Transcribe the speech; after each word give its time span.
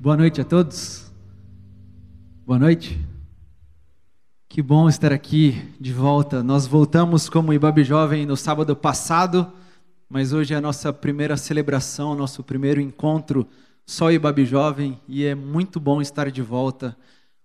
Boa 0.00 0.16
noite 0.16 0.40
a 0.40 0.44
todos. 0.44 1.10
Boa 2.46 2.56
noite. 2.56 3.04
Que 4.48 4.62
bom 4.62 4.88
estar 4.88 5.12
aqui 5.12 5.60
de 5.80 5.92
volta. 5.92 6.40
Nós 6.40 6.68
voltamos 6.68 7.28
como 7.28 7.52
Ibabe 7.52 7.82
Jovem 7.82 8.24
no 8.24 8.36
sábado 8.36 8.76
passado, 8.76 9.52
mas 10.08 10.32
hoje 10.32 10.54
é 10.54 10.56
a 10.56 10.60
nossa 10.60 10.92
primeira 10.92 11.36
celebração, 11.36 12.14
nosso 12.14 12.44
primeiro 12.44 12.80
encontro 12.80 13.44
só 13.84 14.12
Ibabe 14.12 14.46
Jovem 14.46 15.00
e 15.08 15.24
é 15.24 15.34
muito 15.34 15.80
bom 15.80 16.00
estar 16.00 16.30
de 16.30 16.42
volta. 16.42 16.96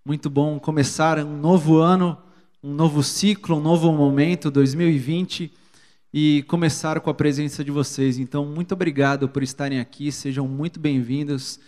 Muito 0.05 0.29
bom 0.29 0.59
começar 0.59 1.17
um 1.25 1.35
novo 1.35 1.79
ano, 1.79 2.15
um 2.61 2.71
novo 2.71 3.01
ciclo, 3.01 3.57
um 3.57 3.61
novo 3.61 3.91
momento, 3.91 4.51
2020 4.51 5.51
e 6.13 6.43
começar 6.43 6.99
com 6.99 7.09
a 7.09 7.15
presença 7.15 7.63
de 7.63 7.71
vocês. 7.71 8.20
Então, 8.20 8.45
muito 8.45 8.73
obrigado 8.73 9.27
por 9.27 9.41
estarem 9.41 9.79
aqui, 9.79 10.11
sejam 10.11 10.47
muito 10.47 10.79
bem-vindos. 10.79 11.59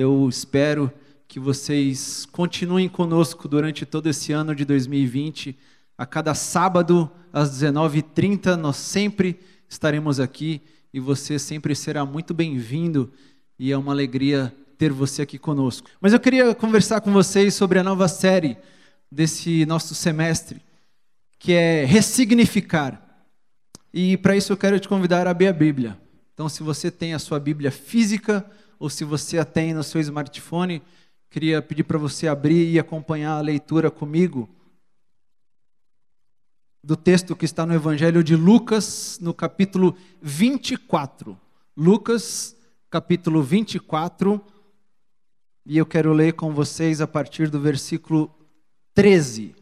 Eu 0.00 0.28
espero 0.28 0.92
que 1.26 1.40
vocês 1.40 2.24
continuem 2.26 2.88
conosco 2.88 3.48
durante 3.48 3.84
todo 3.84 4.08
esse 4.08 4.30
ano 4.30 4.54
de 4.54 4.64
2020. 4.64 5.58
A 5.98 6.06
cada 6.06 6.36
sábado, 6.36 7.10
às 7.32 7.50
19h30, 7.50 8.54
nós 8.54 8.76
sempre 8.76 9.40
estaremos 9.68 10.20
aqui 10.20 10.62
e 10.94 11.00
você 11.00 11.36
sempre 11.36 11.74
será 11.74 12.06
muito 12.06 12.32
bem-vindo 12.32 13.12
e 13.58 13.72
é 13.72 13.76
uma 13.76 13.90
alegria 13.90 14.54
ter 14.78 14.92
você 14.92 15.22
aqui 15.22 15.36
conosco. 15.36 15.90
Mas 16.00 16.12
eu 16.12 16.20
queria 16.20 16.54
conversar 16.54 17.00
com 17.00 17.10
vocês 17.12 17.54
sobre 17.54 17.80
a 17.80 17.82
nova 17.82 18.06
série 18.06 18.56
desse 19.10 19.66
nosso 19.66 19.96
semestre, 19.96 20.62
que 21.40 21.52
é 21.54 21.84
Ressignificar. 21.84 23.02
E 23.92 24.16
para 24.16 24.36
isso 24.36 24.52
eu 24.52 24.56
quero 24.56 24.78
te 24.78 24.88
convidar 24.88 25.26
a 25.26 25.32
abrir 25.32 25.48
a 25.48 25.52
Bíblia. 25.52 25.98
Então, 26.34 26.48
se 26.48 26.62
você 26.62 26.88
tem 26.88 27.14
a 27.14 27.18
sua 27.18 27.40
Bíblia 27.40 27.72
física 27.72 28.48
ou 28.78 28.88
se 28.88 29.04
você 29.04 29.38
a 29.38 29.44
tem 29.44 29.74
no 29.74 29.82
seu 29.82 30.00
smartphone, 30.00 30.82
queria 31.30 31.60
pedir 31.60 31.84
para 31.84 31.98
você 31.98 32.28
abrir 32.28 32.70
e 32.70 32.78
acompanhar 32.78 33.36
a 33.36 33.40
leitura 33.40 33.90
comigo 33.90 34.48
do 36.82 36.96
texto 36.96 37.34
que 37.34 37.44
está 37.44 37.66
no 37.66 37.74
Evangelho 37.74 38.22
de 38.22 38.36
Lucas, 38.36 39.18
no 39.20 39.34
capítulo 39.34 39.96
24. 40.22 41.38
Lucas, 41.76 42.56
capítulo 42.90 43.42
24, 43.42 44.42
e 45.66 45.76
eu 45.76 45.84
quero 45.84 46.12
ler 46.12 46.32
com 46.32 46.54
vocês 46.54 47.00
a 47.00 47.06
partir 47.06 47.50
do 47.50 47.60
versículo 47.60 48.34
13. 48.94 49.54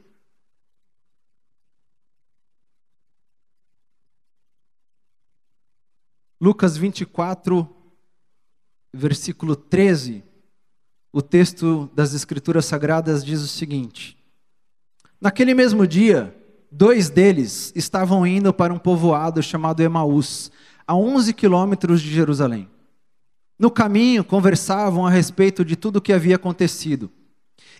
Lucas 6.41 6.77
24, 6.77 7.76
versículo 8.93 9.57
13, 9.57 10.23
o 11.13 11.23
texto 11.23 11.91
das 11.95 12.15
Escrituras 12.15 12.67
Sagradas 12.67 13.25
diz 13.25 13.41
o 13.41 13.49
seguinte: 13.49 14.17
Naquele 15.21 15.55
mesmo 15.55 15.87
dia, 15.87 16.35
dois 16.71 17.09
deles 17.09 17.73
estavam 17.75 18.27
indo 18.27 18.53
para 18.53 18.73
um 18.73 18.79
povoado 18.79 19.43
chamado 19.43 19.81
Emaús, 19.81 20.51
a 20.87 20.95
11 20.95 21.33
quilômetros 21.33 22.01
de 22.01 22.13
Jerusalém. 22.13 22.69
No 23.59 23.71
caminho, 23.71 24.23
conversavam 24.23 25.07
a 25.07 25.11
respeito 25.11 25.65
de 25.65 25.77
tudo 25.77 25.97
o 25.97 26.01
que 26.03 26.13
havia 26.13 26.37
acontecido. 26.37 27.11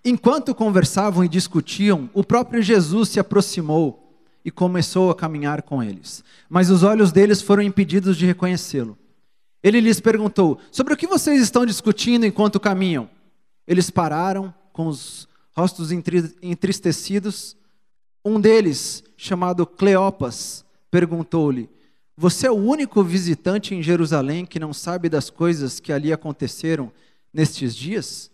Enquanto 0.05 0.55
conversavam 0.55 1.25
e 1.25 1.29
discutiam, 1.29 2.09
o 2.15 2.25
próprio 2.25 2.63
Jesus 2.63 3.11
se 3.11 3.21
aproximou 3.21 4.23
e 4.45 4.51
começou 4.51 5.11
a 5.11 5.15
caminhar 5.15 5.63
com 5.63 5.83
eles. 5.83 6.25
Mas 6.49 6.71
os 6.71 6.83
olhos 6.83 7.13
deles 7.13 7.43
foram 7.43 7.63
impedidos 7.63 8.17
de 8.17 8.25
reconhecê-lo. 8.25 8.97
Ele 9.67 9.81
lhes 9.81 9.99
perguntou: 9.99 10.61
Sobre 10.71 10.95
o 10.95 10.97
que 10.97 11.09
vocês 11.09 11.43
estão 11.43 11.67
discutindo 11.67 12.25
enquanto 12.25 12.61
caminham? 12.61 13.11
Eles 13.67 13.91
pararam, 13.91 14.55
com 14.73 14.87
os 14.87 15.27
rostos 15.57 15.91
entristecidos. 15.91 17.57
Um 18.25 18.41
deles, 18.41 19.03
chamado 19.17 19.67
Cleopas, 19.67 20.65
perguntou-lhe: 20.89 21.69
Você 22.17 22.47
é 22.47 22.51
o 22.51 22.55
único 22.55 23.03
visitante 23.03 23.75
em 23.75 23.83
Jerusalém 23.83 24.47
que 24.47 24.61
não 24.61 24.73
sabe 24.73 25.09
das 25.09 25.31
coisas 25.31 25.81
que 25.81 25.93
ali 25.93 26.13
aconteceram 26.13 26.93
nestes 27.35 27.75
dias? 27.75 28.31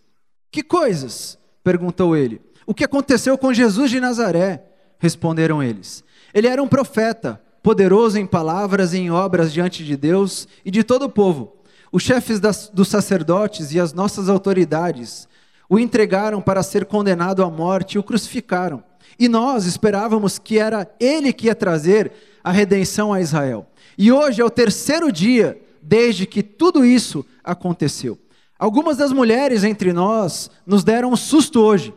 Que 0.51 0.61
coisas? 0.61 1.39
perguntou 1.63 2.15
ele. 2.15 2.41
O 2.63 2.75
que 2.75 2.83
aconteceu 2.83 3.39
com 3.39 3.51
Jesus 3.51 3.89
de 3.89 3.99
Nazaré? 3.99 4.63
Responderam 4.99 5.63
eles. 5.63 6.03
Ele 6.31 6.45
era 6.45 6.61
um 6.61 6.67
profeta, 6.67 7.41
poderoso 7.63 8.19
em 8.19 8.27
palavras 8.27 8.93
e 8.93 8.97
em 8.97 9.09
obras 9.09 9.53
diante 9.53 9.85
de 9.85 9.95
Deus 9.95 10.47
e 10.65 10.69
de 10.69 10.83
todo 10.83 11.05
o 11.05 11.09
povo. 11.09 11.55
Os 11.91 12.03
chefes 12.03 12.39
das, 12.39 12.69
dos 12.69 12.89
sacerdotes 12.89 13.71
e 13.71 13.79
as 13.79 13.93
nossas 13.93 14.27
autoridades 14.27 15.29
o 15.69 15.79
entregaram 15.79 16.41
para 16.41 16.61
ser 16.61 16.85
condenado 16.85 17.41
à 17.41 17.49
morte 17.49 17.93
e 17.93 17.99
o 17.99 18.03
crucificaram. 18.03 18.83
E 19.17 19.29
nós 19.29 19.65
esperávamos 19.65 20.37
que 20.37 20.59
era 20.59 20.93
ele 20.99 21.31
que 21.31 21.47
ia 21.47 21.55
trazer 21.55 22.11
a 22.43 22.51
redenção 22.51 23.13
a 23.13 23.21
Israel. 23.21 23.65
E 23.97 24.11
hoje 24.11 24.41
é 24.41 24.45
o 24.45 24.49
terceiro 24.49 25.11
dia 25.11 25.59
desde 25.81 26.25
que 26.25 26.43
tudo 26.43 26.83
isso 26.83 27.25
aconteceu. 27.43 28.19
Algumas 28.59 28.97
das 28.97 29.11
mulheres 29.11 29.63
entre 29.63 29.93
nós 29.93 30.51
nos 30.65 30.83
deram 30.83 31.11
um 31.11 31.15
susto 31.15 31.61
hoje. 31.61 31.93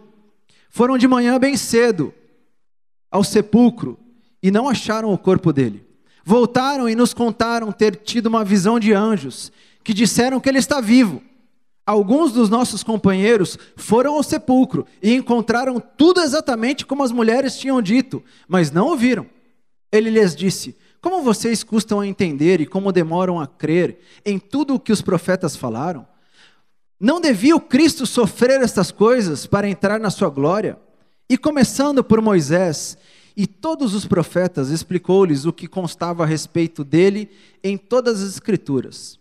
Foram 0.71 0.97
de 0.97 1.09
manhã 1.09 1.39
bem 1.39 1.57
cedo 1.57 2.15
ao 3.11 3.25
sepulcro 3.25 3.99
e 4.47 4.51
não 4.53 4.69
acharam 4.69 5.13
o 5.13 5.19
corpo 5.19 5.53
dele. 5.53 5.85
Voltaram 6.25 6.89
e 6.89 6.95
nos 6.95 7.13
contaram 7.13 7.73
ter 7.73 7.97
tido 7.97 8.27
uma 8.27 8.45
visão 8.45 8.79
de 8.79 8.93
anjos 8.93 9.51
que 9.83 9.93
disseram 9.93 10.39
que 10.39 10.49
ele 10.49 10.61
está 10.61 10.81
vivo. 10.81 11.21
Alguns 11.85 12.31
dos 12.31 12.49
nossos 12.49 12.85
companheiros 12.85 13.59
foram 13.75 14.15
ao 14.15 14.23
sepulcro 14.23 14.87
e 15.03 15.13
encontraram 15.15 15.81
tudo 15.81 16.21
exatamente 16.21 16.87
como 16.87 17.03
as 17.03 17.11
mulheres 17.11 17.59
tinham 17.59 17.83
dito, 17.83 18.23
mas 18.47 18.71
não 18.71 18.93
o 18.93 18.97
viram. 18.97 19.27
Ele 19.91 20.11
lhes 20.11 20.37
disse: 20.37 20.77
Como 21.01 21.23
vocês 21.23 21.65
custam 21.65 21.99
a 21.99 22.07
entender 22.07 22.61
e 22.61 22.67
como 22.67 22.93
demoram 22.93 23.41
a 23.41 23.49
crer 23.49 23.99
em 24.25 24.39
tudo 24.39 24.77
o 24.77 24.81
que 24.81 24.93
os 24.93 25.03
profetas 25.03 25.57
falaram? 25.57 26.07
Não 27.01 27.21
devia 27.21 27.57
o 27.57 27.61
Cristo 27.61 28.07
sofrer 28.07 28.61
estas 28.61 28.93
coisas 28.93 29.45
para 29.45 29.69
entrar 29.69 29.99
na 29.99 30.11
sua 30.11 30.29
glória? 30.29 30.79
E 31.29 31.37
começando 31.37 32.05
por 32.05 32.21
Moisés 32.23 32.97
e 33.37 33.47
todos 33.47 33.95
os 33.95 34.07
profetas, 34.07 34.71
explicou-lhes 34.71 35.45
o 35.45 35.53
que 35.53 35.69
constava 35.69 36.23
a 36.23 36.27
respeito 36.27 36.83
dele 36.83 37.29
em 37.63 37.77
todas 37.77 38.23
as 38.23 38.31
Escrituras. 38.31 39.19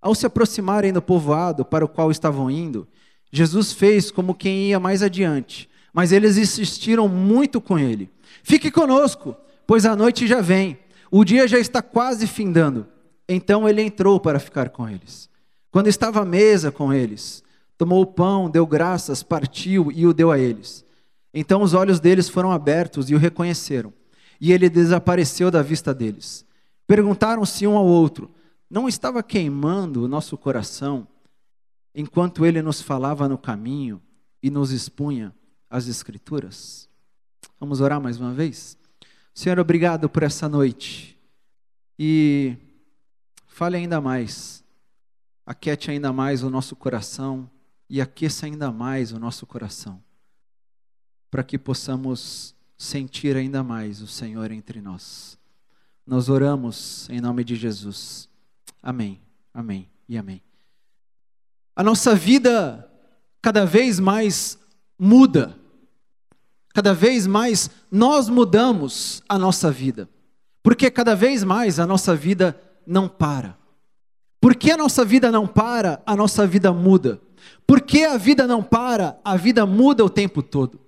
Ao 0.00 0.14
se 0.14 0.24
aproximarem 0.24 0.92
do 0.92 1.02
povoado 1.02 1.64
para 1.64 1.84
o 1.84 1.88
qual 1.88 2.12
estavam 2.12 2.48
indo, 2.48 2.86
Jesus 3.32 3.72
fez 3.72 4.12
como 4.12 4.34
quem 4.34 4.68
ia 4.68 4.78
mais 4.78 5.02
adiante, 5.02 5.68
mas 5.92 6.12
eles 6.12 6.36
insistiram 6.36 7.08
muito 7.08 7.60
com 7.60 7.76
ele: 7.76 8.08
Fique 8.44 8.70
conosco, 8.70 9.34
pois 9.66 9.84
a 9.84 9.96
noite 9.96 10.28
já 10.28 10.40
vem, 10.40 10.78
o 11.10 11.24
dia 11.24 11.48
já 11.48 11.58
está 11.58 11.82
quase 11.82 12.28
findando. 12.28 12.86
Então 13.28 13.68
ele 13.68 13.82
entrou 13.82 14.20
para 14.20 14.38
ficar 14.38 14.70
com 14.70 14.88
eles. 14.88 15.28
Quando 15.72 15.88
estava 15.88 16.20
à 16.20 16.24
mesa 16.24 16.70
com 16.70 16.92
eles, 16.92 17.42
tomou 17.76 18.00
o 18.00 18.06
pão, 18.06 18.48
deu 18.48 18.64
graças, 18.64 19.24
partiu 19.24 19.90
e 19.90 20.06
o 20.06 20.14
deu 20.14 20.30
a 20.30 20.38
eles. 20.38 20.85
Então 21.38 21.60
os 21.60 21.74
olhos 21.74 22.00
deles 22.00 22.30
foram 22.30 22.50
abertos 22.50 23.10
e 23.10 23.14
o 23.14 23.18
reconheceram, 23.18 23.92
e 24.40 24.52
ele 24.52 24.70
desapareceu 24.70 25.50
da 25.50 25.60
vista 25.60 25.92
deles. 25.92 26.46
Perguntaram-se 26.86 27.66
um 27.66 27.76
ao 27.76 27.84
outro: 27.84 28.34
Não 28.70 28.88
estava 28.88 29.22
queimando 29.22 30.02
o 30.02 30.08
nosso 30.08 30.38
coração 30.38 31.06
enquanto 31.94 32.46
ele 32.46 32.62
nos 32.62 32.80
falava 32.80 33.28
no 33.28 33.36
caminho 33.36 34.00
e 34.42 34.48
nos 34.48 34.70
expunha 34.70 35.34
as 35.68 35.88
Escrituras? 35.88 36.88
Vamos 37.60 37.82
orar 37.82 38.00
mais 38.00 38.18
uma 38.18 38.32
vez? 38.32 38.78
Senhor, 39.34 39.58
obrigado 39.58 40.08
por 40.08 40.22
essa 40.22 40.48
noite. 40.48 41.18
E 41.98 42.56
fale 43.46 43.76
ainda 43.76 44.00
mais, 44.00 44.64
aquete 45.44 45.90
ainda 45.90 46.14
mais 46.14 46.42
o 46.42 46.48
nosso 46.48 46.74
coração 46.74 47.50
e 47.90 48.00
aqueça 48.00 48.46
ainda 48.46 48.72
mais 48.72 49.12
o 49.12 49.18
nosso 49.18 49.46
coração 49.46 50.05
para 51.30 51.42
que 51.42 51.58
possamos 51.58 52.54
sentir 52.76 53.36
ainda 53.36 53.62
mais 53.62 54.00
o 54.02 54.06
Senhor 54.06 54.50
entre 54.50 54.80
nós. 54.80 55.38
Nós 56.06 56.28
oramos 56.28 57.08
em 57.10 57.20
nome 57.20 57.42
de 57.42 57.56
Jesus. 57.56 58.28
Amém, 58.82 59.20
amém 59.52 59.88
e 60.08 60.16
amém. 60.16 60.42
A 61.74 61.82
nossa 61.82 62.14
vida 62.14 62.88
cada 63.42 63.64
vez 63.66 63.98
mais 63.98 64.58
muda, 64.98 65.58
cada 66.70 66.94
vez 66.94 67.26
mais 67.26 67.70
nós 67.90 68.28
mudamos 68.28 69.22
a 69.28 69.38
nossa 69.38 69.70
vida, 69.70 70.08
porque 70.62 70.90
cada 70.90 71.14
vez 71.14 71.44
mais 71.44 71.78
a 71.78 71.86
nossa 71.86 72.14
vida 72.14 72.60
não 72.86 73.08
para. 73.08 73.56
Porque 74.40 74.70
a 74.70 74.76
nossa 74.76 75.04
vida 75.04 75.32
não 75.32 75.46
para, 75.46 76.00
a 76.06 76.14
nossa 76.14 76.46
vida 76.46 76.72
muda. 76.72 77.20
Porque 77.66 78.04
a 78.04 78.16
vida 78.16 78.46
não 78.46 78.62
para, 78.62 79.18
a 79.24 79.36
vida 79.36 79.66
muda 79.66 80.04
o 80.04 80.10
tempo 80.10 80.42
todo. 80.42 80.85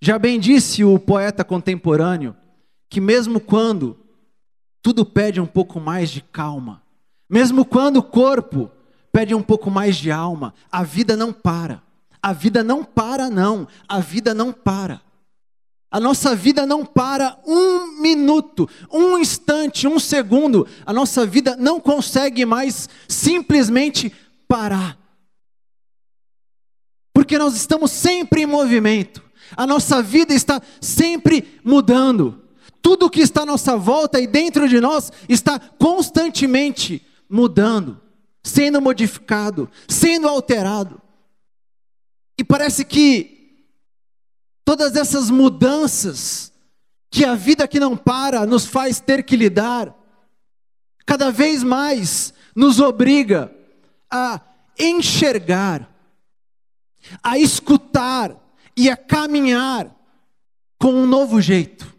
Já 0.00 0.18
bem 0.18 0.38
disse 0.38 0.84
o 0.84 0.98
poeta 0.98 1.44
contemporâneo 1.44 2.36
que, 2.88 3.00
mesmo 3.00 3.40
quando 3.40 3.98
tudo 4.82 5.04
pede 5.04 5.40
um 5.40 5.46
pouco 5.46 5.80
mais 5.80 6.10
de 6.10 6.20
calma, 6.20 6.82
mesmo 7.28 7.64
quando 7.64 7.96
o 7.96 8.02
corpo 8.02 8.70
pede 9.16 9.34
um 9.34 9.42
pouco 9.42 9.70
mais 9.70 9.96
de 9.96 10.10
alma. 10.10 10.52
A 10.70 10.82
vida 10.82 11.16
não 11.16 11.32
para. 11.32 11.82
A 12.22 12.34
vida 12.34 12.62
não 12.62 12.84
para, 12.84 13.30
não. 13.30 13.66
A 13.88 13.98
vida 13.98 14.34
não 14.34 14.52
para. 14.52 15.00
A 15.90 15.98
nossa 15.98 16.36
vida 16.36 16.66
não 16.66 16.84
para 16.84 17.38
um 17.46 17.98
minuto, 18.02 18.68
um 18.92 19.16
instante, 19.18 19.88
um 19.88 19.98
segundo. 19.98 20.68
A 20.84 20.92
nossa 20.92 21.24
vida 21.24 21.56
não 21.56 21.80
consegue 21.80 22.44
mais 22.44 22.90
simplesmente 23.08 24.12
parar. 24.46 24.98
Porque 27.14 27.38
nós 27.38 27.56
estamos 27.56 27.90
sempre 27.90 28.42
em 28.42 28.46
movimento. 28.46 29.25
A 29.54 29.66
nossa 29.66 30.02
vida 30.02 30.32
está 30.32 30.60
sempre 30.80 31.60
mudando. 31.62 32.42
Tudo 32.80 33.10
que 33.10 33.20
está 33.20 33.42
à 33.42 33.46
nossa 33.46 33.76
volta 33.76 34.20
e 34.20 34.26
dentro 34.26 34.68
de 34.68 34.80
nós 34.80 35.12
está 35.28 35.58
constantemente 35.58 37.04
mudando, 37.28 38.00
sendo 38.42 38.80
modificado, 38.80 39.68
sendo 39.88 40.28
alterado. 40.28 41.00
E 42.38 42.44
parece 42.44 42.84
que 42.84 43.66
todas 44.64 44.96
essas 44.96 45.30
mudanças 45.30 46.52
que 47.10 47.24
a 47.24 47.34
vida 47.34 47.66
que 47.66 47.80
não 47.80 47.96
para 47.96 48.44
nos 48.46 48.66
faz 48.66 49.00
ter 49.00 49.24
que 49.24 49.36
lidar, 49.36 49.94
cada 51.04 51.30
vez 51.30 51.62
mais 51.62 52.34
nos 52.54 52.80
obriga 52.80 53.54
a 54.10 54.40
enxergar, 54.78 55.88
a 57.22 57.38
escutar 57.38 58.36
e 58.76 58.90
a 58.90 58.96
caminhar 58.96 59.94
com 60.78 60.92
um 60.92 61.06
novo 61.06 61.40
jeito. 61.40 61.94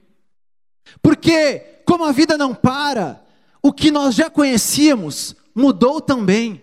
Porque, 1.01 1.81
como 1.85 2.03
a 2.03 2.11
vida 2.11 2.37
não 2.37 2.53
para, 2.53 3.23
o 3.61 3.73
que 3.73 3.91
nós 3.91 4.15
já 4.15 4.29
conhecíamos 4.29 5.35
mudou 5.55 5.99
também. 5.99 6.61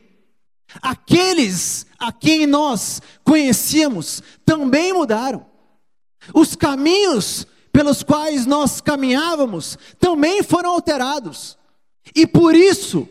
Aqueles 0.81 1.87
a 1.99 2.12
quem 2.12 2.46
nós 2.46 3.02
conhecíamos 3.25 4.22
também 4.44 4.93
mudaram. 4.93 5.44
Os 6.32 6.55
caminhos 6.55 7.46
pelos 7.72 8.05
quais 8.05 8.46
nós 8.46 8.81
caminhávamos 8.81 9.76
também 9.99 10.43
foram 10.43 10.70
alterados. 10.70 11.58
E 12.14 12.26
por 12.26 12.55
isso, 12.55 13.08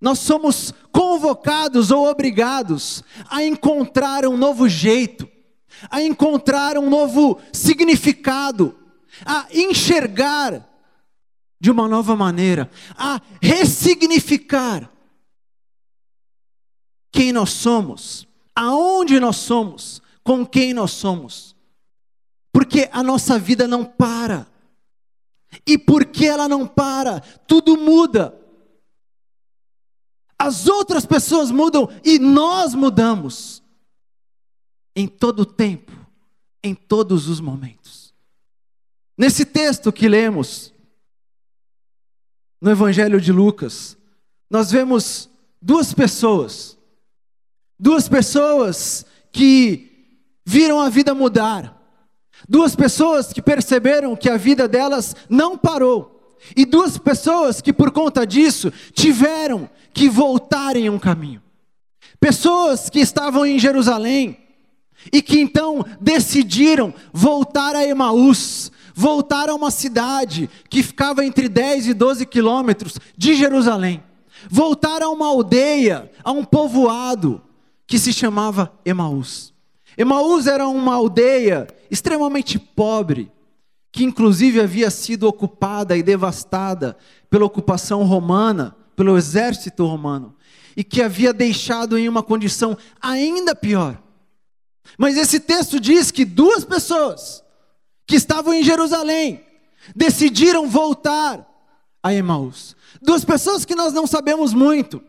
nós 0.00 0.18
somos 0.18 0.74
convocados 0.92 1.90
ou 1.90 2.06
obrigados 2.06 3.02
a 3.30 3.42
encontrar 3.42 4.26
um 4.26 4.36
novo 4.36 4.68
jeito, 4.68 5.26
a 5.90 6.02
encontrar 6.02 6.78
um 6.78 6.88
novo 6.88 7.40
significado, 7.52 8.76
a 9.24 9.46
enxergar 9.52 10.68
de 11.60 11.70
uma 11.70 11.88
nova 11.88 12.14
maneira, 12.14 12.70
a 12.96 13.20
ressignificar 13.40 14.90
quem 17.10 17.32
nós 17.32 17.50
somos, 17.50 18.26
aonde 18.54 19.18
nós 19.18 19.36
somos, 19.36 20.02
com 20.22 20.44
quem 20.44 20.74
nós 20.74 20.90
somos. 20.90 21.54
Porque 22.52 22.88
a 22.92 23.02
nossa 23.02 23.38
vida 23.38 23.66
não 23.66 23.84
para. 23.84 24.46
E 25.66 25.78
porque 25.78 26.26
ela 26.26 26.48
não 26.48 26.66
para, 26.66 27.20
tudo 27.20 27.76
muda. 27.76 28.38
As 30.38 30.66
outras 30.66 31.06
pessoas 31.06 31.50
mudam 31.50 31.88
e 32.04 32.18
nós 32.18 32.74
mudamos. 32.74 33.63
Em 34.96 35.08
todo 35.08 35.40
o 35.40 35.46
tempo, 35.46 35.92
em 36.62 36.74
todos 36.74 37.28
os 37.28 37.40
momentos. 37.40 38.14
Nesse 39.16 39.44
texto 39.44 39.92
que 39.92 40.08
lemos, 40.08 40.72
no 42.60 42.70
Evangelho 42.70 43.20
de 43.20 43.30
Lucas, 43.30 43.96
nós 44.50 44.70
vemos 44.70 45.28
duas 45.60 45.92
pessoas, 45.92 46.78
duas 47.78 48.08
pessoas 48.08 49.04
que 49.30 50.18
viram 50.44 50.80
a 50.80 50.88
vida 50.88 51.14
mudar, 51.14 51.80
duas 52.48 52.74
pessoas 52.74 53.32
que 53.32 53.42
perceberam 53.42 54.16
que 54.16 54.28
a 54.28 54.36
vida 54.36 54.66
delas 54.66 55.14
não 55.28 55.56
parou, 55.56 56.36
e 56.56 56.64
duas 56.64 56.98
pessoas 56.98 57.60
que 57.60 57.72
por 57.72 57.90
conta 57.90 58.26
disso 58.26 58.72
tiveram 58.92 59.68
que 59.92 60.08
voltar 60.08 60.76
em 60.76 60.90
um 60.90 60.98
caminho. 60.98 61.42
Pessoas 62.20 62.90
que 62.90 63.00
estavam 63.00 63.46
em 63.46 63.58
Jerusalém 63.58 64.43
e 65.12 65.22
que 65.22 65.38
então 65.38 65.84
decidiram 66.00 66.92
voltar 67.12 67.74
a 67.74 67.86
Emaús, 67.86 68.70
voltar 68.94 69.48
a 69.48 69.54
uma 69.54 69.70
cidade 69.70 70.48
que 70.68 70.82
ficava 70.82 71.24
entre 71.24 71.48
10 71.48 71.88
e 71.88 71.94
12 71.94 72.26
quilômetros 72.26 72.98
de 73.16 73.34
Jerusalém, 73.34 74.02
voltar 74.48 75.02
a 75.02 75.08
uma 75.08 75.26
aldeia, 75.26 76.10
a 76.22 76.30
um 76.32 76.44
povoado 76.44 77.42
que 77.86 77.98
se 77.98 78.12
chamava 78.12 78.72
Emaús. 78.84 79.52
Emaús 79.96 80.46
era 80.46 80.66
uma 80.66 80.94
aldeia 80.94 81.66
extremamente 81.90 82.58
pobre, 82.58 83.30
que 83.92 84.02
inclusive 84.02 84.60
havia 84.60 84.90
sido 84.90 85.28
ocupada 85.28 85.96
e 85.96 86.02
devastada 86.02 86.96
pela 87.30 87.44
ocupação 87.44 88.02
romana, 88.02 88.76
pelo 88.96 89.16
exército 89.16 89.86
romano, 89.86 90.34
e 90.76 90.82
que 90.82 91.00
havia 91.00 91.32
deixado 91.32 91.96
em 91.96 92.08
uma 92.08 92.22
condição 92.22 92.76
ainda 93.00 93.54
pior. 93.54 94.02
Mas 94.98 95.16
esse 95.16 95.40
texto 95.40 95.80
diz 95.80 96.10
que 96.10 96.24
duas 96.24 96.64
pessoas 96.64 97.42
que 98.06 98.16
estavam 98.16 98.52
em 98.52 98.62
Jerusalém 98.62 99.44
decidiram 99.94 100.68
voltar 100.68 101.46
a 102.02 102.12
Emaús. 102.12 102.76
Duas 103.00 103.24
pessoas 103.24 103.64
que 103.64 103.74
nós 103.74 103.92
não 103.92 104.06
sabemos 104.06 104.52
muito, 104.52 105.02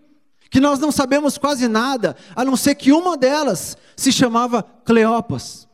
que 0.50 0.60
nós 0.60 0.80
não 0.80 0.92
sabemos 0.92 1.38
quase 1.38 1.68
nada, 1.68 2.16
a 2.36 2.44
não 2.44 2.56
ser 2.56 2.75
que 2.75 2.92
uma 2.92 3.18
delas 3.18 3.77
se 3.95 4.12
chamava 4.12 4.63
Cleopas. 4.63 5.68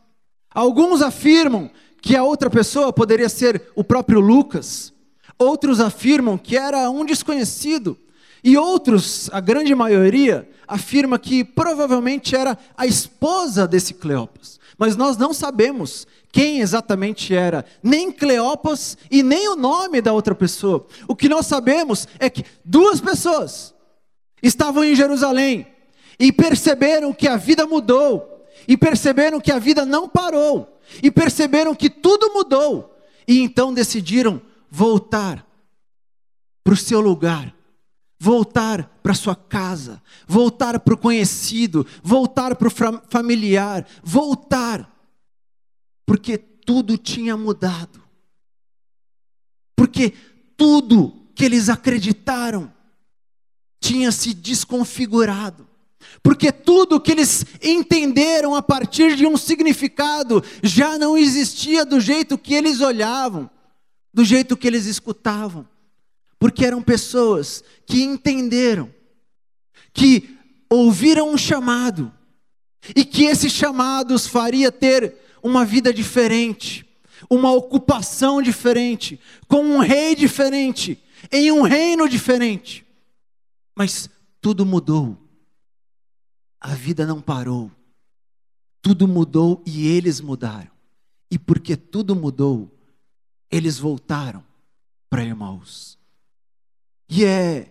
Alguns 0.54 1.00
afirmam 1.00 1.70
que 2.00 2.16
a 2.16 2.24
outra 2.24 2.50
pessoa 2.50 2.92
poderia 2.92 3.28
ser 3.28 3.70
o 3.74 3.84
próprio 3.84 4.20
Lucas, 4.20 4.92
outros 5.38 5.80
afirmam 5.80 6.36
que 6.36 6.56
era 6.56 6.90
um 6.90 7.04
desconhecido, 7.04 7.96
e 8.44 8.56
outros, 8.56 9.30
a 9.32 9.40
grande 9.40 9.74
maioria, 9.74 10.48
afirma 10.66 11.18
que 11.18 11.44
provavelmente 11.44 12.34
era 12.34 12.58
a 12.76 12.86
esposa 12.86 13.68
desse 13.68 13.94
Cleopas. 13.94 14.58
Mas 14.76 14.96
nós 14.96 15.16
não 15.16 15.32
sabemos 15.32 16.06
quem 16.32 16.60
exatamente 16.60 17.34
era, 17.34 17.64
nem 17.82 18.10
Cleopas 18.10 18.96
e 19.10 19.22
nem 19.22 19.48
o 19.48 19.54
nome 19.54 20.00
da 20.00 20.12
outra 20.12 20.34
pessoa. 20.34 20.86
O 21.06 21.14
que 21.14 21.28
nós 21.28 21.46
sabemos 21.46 22.08
é 22.18 22.28
que 22.28 22.44
duas 22.64 23.00
pessoas 23.00 23.72
estavam 24.42 24.82
em 24.82 24.96
Jerusalém 24.96 25.66
e 26.18 26.32
perceberam 26.32 27.12
que 27.12 27.28
a 27.28 27.36
vida 27.36 27.66
mudou, 27.66 28.44
e 28.66 28.76
perceberam 28.76 29.40
que 29.40 29.52
a 29.52 29.58
vida 29.58 29.84
não 29.84 30.08
parou, 30.08 30.80
e 31.02 31.10
perceberam 31.10 31.74
que 31.74 31.88
tudo 31.88 32.32
mudou, 32.32 32.96
e 33.26 33.40
então 33.40 33.72
decidiram 33.72 34.40
voltar 34.70 35.46
para 36.64 36.74
o 36.74 36.76
seu 36.76 37.00
lugar 37.00 37.54
voltar 38.22 38.84
para 39.02 39.14
sua 39.14 39.34
casa, 39.34 40.00
voltar 40.28 40.78
para 40.78 40.94
o 40.94 40.96
conhecido, 40.96 41.84
voltar 42.04 42.54
para 42.54 42.68
o 42.68 43.02
familiar, 43.08 43.84
voltar, 44.00 44.88
porque 46.06 46.38
tudo 46.38 46.96
tinha 46.96 47.36
mudado, 47.36 48.00
porque 49.74 50.14
tudo 50.56 51.32
que 51.34 51.44
eles 51.44 51.68
acreditaram 51.68 52.72
tinha 53.80 54.12
se 54.12 54.32
desconfigurado. 54.32 55.66
Porque 56.22 56.52
tudo 56.52 57.00
que 57.00 57.10
eles 57.10 57.44
entenderam 57.60 58.54
a 58.54 58.62
partir 58.62 59.16
de 59.16 59.26
um 59.26 59.36
significado 59.36 60.44
já 60.62 60.96
não 60.96 61.18
existia 61.18 61.84
do 61.84 61.98
jeito 61.98 62.38
que 62.38 62.54
eles 62.54 62.80
olhavam, 62.80 63.50
do 64.14 64.24
jeito 64.24 64.56
que 64.56 64.68
eles 64.68 64.86
escutavam 64.86 65.66
porque 66.42 66.64
eram 66.64 66.82
pessoas 66.82 67.62
que 67.86 68.02
entenderam, 68.02 68.92
que 69.94 70.36
ouviram 70.68 71.30
um 71.30 71.38
chamado, 71.38 72.12
e 72.96 73.04
que 73.04 73.26
esse 73.26 73.48
chamado 73.48 74.12
os 74.12 74.26
faria 74.26 74.72
ter 74.72 75.14
uma 75.40 75.64
vida 75.64 75.94
diferente, 75.94 76.84
uma 77.30 77.52
ocupação 77.52 78.42
diferente, 78.42 79.20
com 79.46 79.62
um 79.62 79.78
rei 79.78 80.16
diferente, 80.16 81.00
em 81.30 81.52
um 81.52 81.62
reino 81.62 82.08
diferente. 82.08 82.84
Mas 83.72 84.10
tudo 84.40 84.66
mudou, 84.66 85.16
a 86.60 86.74
vida 86.74 87.06
não 87.06 87.20
parou, 87.20 87.70
tudo 88.82 89.06
mudou 89.06 89.62
e 89.64 89.86
eles 89.86 90.20
mudaram, 90.20 90.72
e 91.30 91.38
porque 91.38 91.76
tudo 91.76 92.16
mudou, 92.16 92.68
eles 93.48 93.78
voltaram 93.78 94.44
para 95.08 95.22
Emmaus. 95.22 96.01
E 97.14 97.26
é 97.26 97.70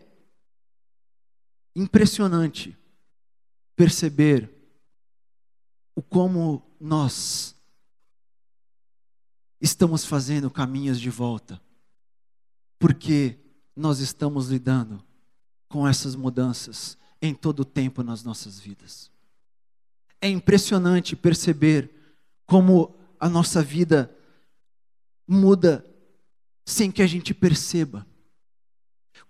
impressionante 1.76 2.78
perceber 3.76 4.48
o 5.96 6.04
como 6.04 6.62
nós 6.80 7.56
estamos 9.60 10.06
fazendo 10.06 10.52
caminhos 10.52 11.02
de 11.02 11.10
volta, 11.10 11.60
porque 12.78 13.40
nós 13.76 13.98
estamos 13.98 14.50
lidando 14.50 15.04
com 15.68 15.88
essas 15.88 16.16
mudanças 16.16 16.96
em 17.20 17.34
todo 17.34 17.62
o 17.62 17.66
tempo 17.66 18.04
nas 18.04 18.24
nossas 18.24 18.60
vidas. 18.60 19.10
É 20.22 20.30
impressionante 20.30 21.16
perceber 21.16 21.90
como 22.46 22.96
a 23.20 23.28
nossa 23.28 23.64
vida 23.64 24.16
muda 25.28 25.84
sem 26.64 26.92
que 26.92 27.02
a 27.02 27.08
gente 27.08 27.34
perceba. 27.34 28.06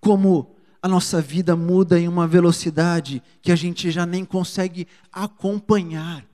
Como 0.02 0.56
a 0.82 0.88
nossa 0.88 1.22
vida 1.22 1.56
muda 1.56 2.00
em 2.00 2.08
uma 2.08 2.28
velocidade 2.28 3.22
que 3.42 3.52
a 3.52 3.56
gente 3.56 3.92
já 3.92 4.06
nem 4.06 4.26
consegue 4.26 4.88
acompanhar. 5.12 6.26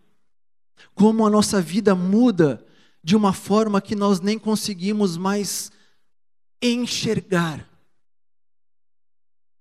Como 0.95 1.27
a 1.27 1.29
nossa 1.29 1.61
vida 1.61 1.93
muda 1.93 2.65
de 3.03 3.15
uma 3.15 3.33
forma 3.33 3.81
que 3.81 3.95
nós 3.95 4.21
nem 4.21 4.39
conseguimos 4.39 5.17
mais 5.17 5.69
enxergar. 6.61 7.67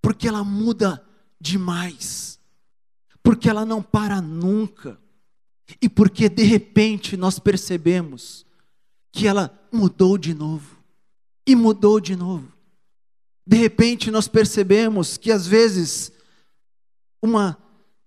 Porque 0.01 0.29
ela 0.29 0.45
muda 0.45 1.05
demais. 1.41 2.39
Porque 3.25 3.51
ela 3.51 3.67
não 3.67 3.83
para 3.83 4.21
nunca. 4.23 5.01
E 5.83 5.89
porque 5.89 6.29
de 6.29 6.45
repente 6.45 7.17
nós 7.17 7.41
percebemos 7.41 8.47
que 9.11 9.27
ela 9.27 9.53
mudou 9.73 10.17
de 10.17 10.33
novo. 10.33 10.77
E 11.45 11.57
mudou 11.57 11.99
de 12.01 12.15
novo. 12.15 12.56
De 13.47 13.57
repente 13.57 14.11
nós 14.11 14.27
percebemos 14.27 15.17
que 15.17 15.31
às 15.31 15.47
vezes 15.47 16.11
uma 17.23 17.57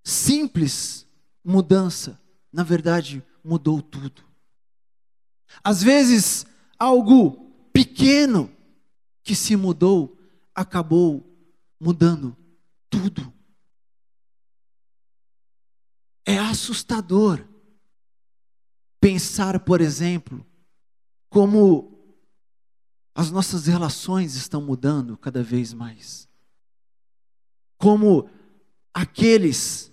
simples 0.03 1.08
mudança, 1.43 2.19
na 2.51 2.63
verdade, 2.63 3.24
mudou 3.43 3.81
tudo. 3.81 4.24
Às 5.63 5.81
vezes 5.81 6.46
algo 6.77 7.51
pequeno 7.72 8.51
que 9.24 9.36
se 9.36 9.55
mudou 9.55 10.17
acabou 10.53 11.25
mudando 11.79 12.36
tudo. 12.89 13.34
É 16.25 16.38
assustador 16.38 17.48
pensar, 19.00 19.60
por 19.62 19.81
exemplo, 19.81 20.46
como 21.29 21.99
as 23.19 23.29
nossas 23.31 23.67
relações 23.67 24.35
estão 24.35 24.61
mudando 24.61 25.17
cada 25.17 25.43
vez 25.43 25.73
mais. 25.73 26.25
Como 27.77 28.29
aqueles 28.93 29.91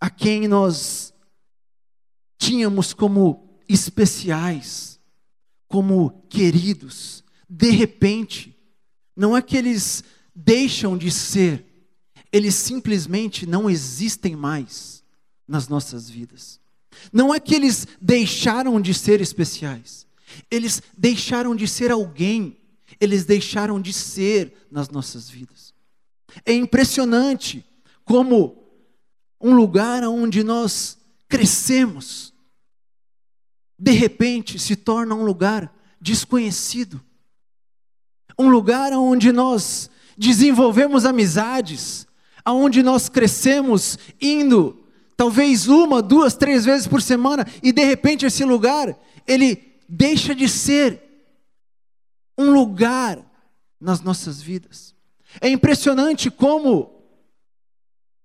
a 0.00 0.08
quem 0.08 0.46
nós 0.46 1.12
tínhamos 2.38 2.94
como 2.94 3.58
especiais, 3.68 5.00
como 5.66 6.24
queridos, 6.28 7.24
de 7.50 7.70
repente, 7.70 8.56
não 9.16 9.36
é 9.36 9.42
que 9.42 9.56
eles 9.56 10.04
deixam 10.32 10.96
de 10.96 11.10
ser, 11.10 11.66
eles 12.30 12.54
simplesmente 12.54 13.44
não 13.44 13.68
existem 13.68 14.36
mais 14.36 15.02
nas 15.48 15.66
nossas 15.66 16.08
vidas. 16.08 16.60
Não 17.12 17.34
é 17.34 17.40
que 17.40 17.56
eles 17.56 17.88
deixaram 18.00 18.80
de 18.80 18.94
ser 18.94 19.20
especiais, 19.20 20.05
eles 20.50 20.82
deixaram 20.96 21.54
de 21.54 21.66
ser 21.66 21.90
alguém, 21.90 22.58
eles 23.00 23.24
deixaram 23.24 23.80
de 23.80 23.92
ser 23.92 24.52
nas 24.70 24.88
nossas 24.88 25.28
vidas. 25.28 25.74
É 26.44 26.52
impressionante 26.52 27.64
como 28.04 28.64
um 29.40 29.54
lugar 29.54 30.02
onde 30.04 30.42
nós 30.42 30.98
crescemos, 31.28 32.32
de 33.78 33.92
repente 33.92 34.58
se 34.58 34.74
torna 34.74 35.14
um 35.14 35.24
lugar 35.24 35.74
desconhecido. 36.00 37.00
Um 38.38 38.48
lugar 38.48 38.92
onde 38.92 39.32
nós 39.32 39.90
desenvolvemos 40.16 41.04
amizades, 41.04 42.06
aonde 42.44 42.82
nós 42.82 43.08
crescemos 43.08 43.98
indo 44.20 44.84
talvez 45.16 45.66
uma, 45.66 46.02
duas, 46.02 46.34
três 46.34 46.64
vezes 46.64 46.86
por 46.86 47.02
semana 47.02 47.46
e 47.62 47.72
de 47.72 47.84
repente 47.84 48.26
esse 48.26 48.44
lugar 48.44 48.96
ele 49.26 49.65
deixa 49.88 50.34
de 50.34 50.48
ser 50.48 51.02
um 52.36 52.52
lugar 52.52 53.24
nas 53.80 54.00
nossas 54.00 54.40
vidas. 54.40 54.94
É 55.40 55.48
impressionante 55.48 56.30
como 56.30 56.96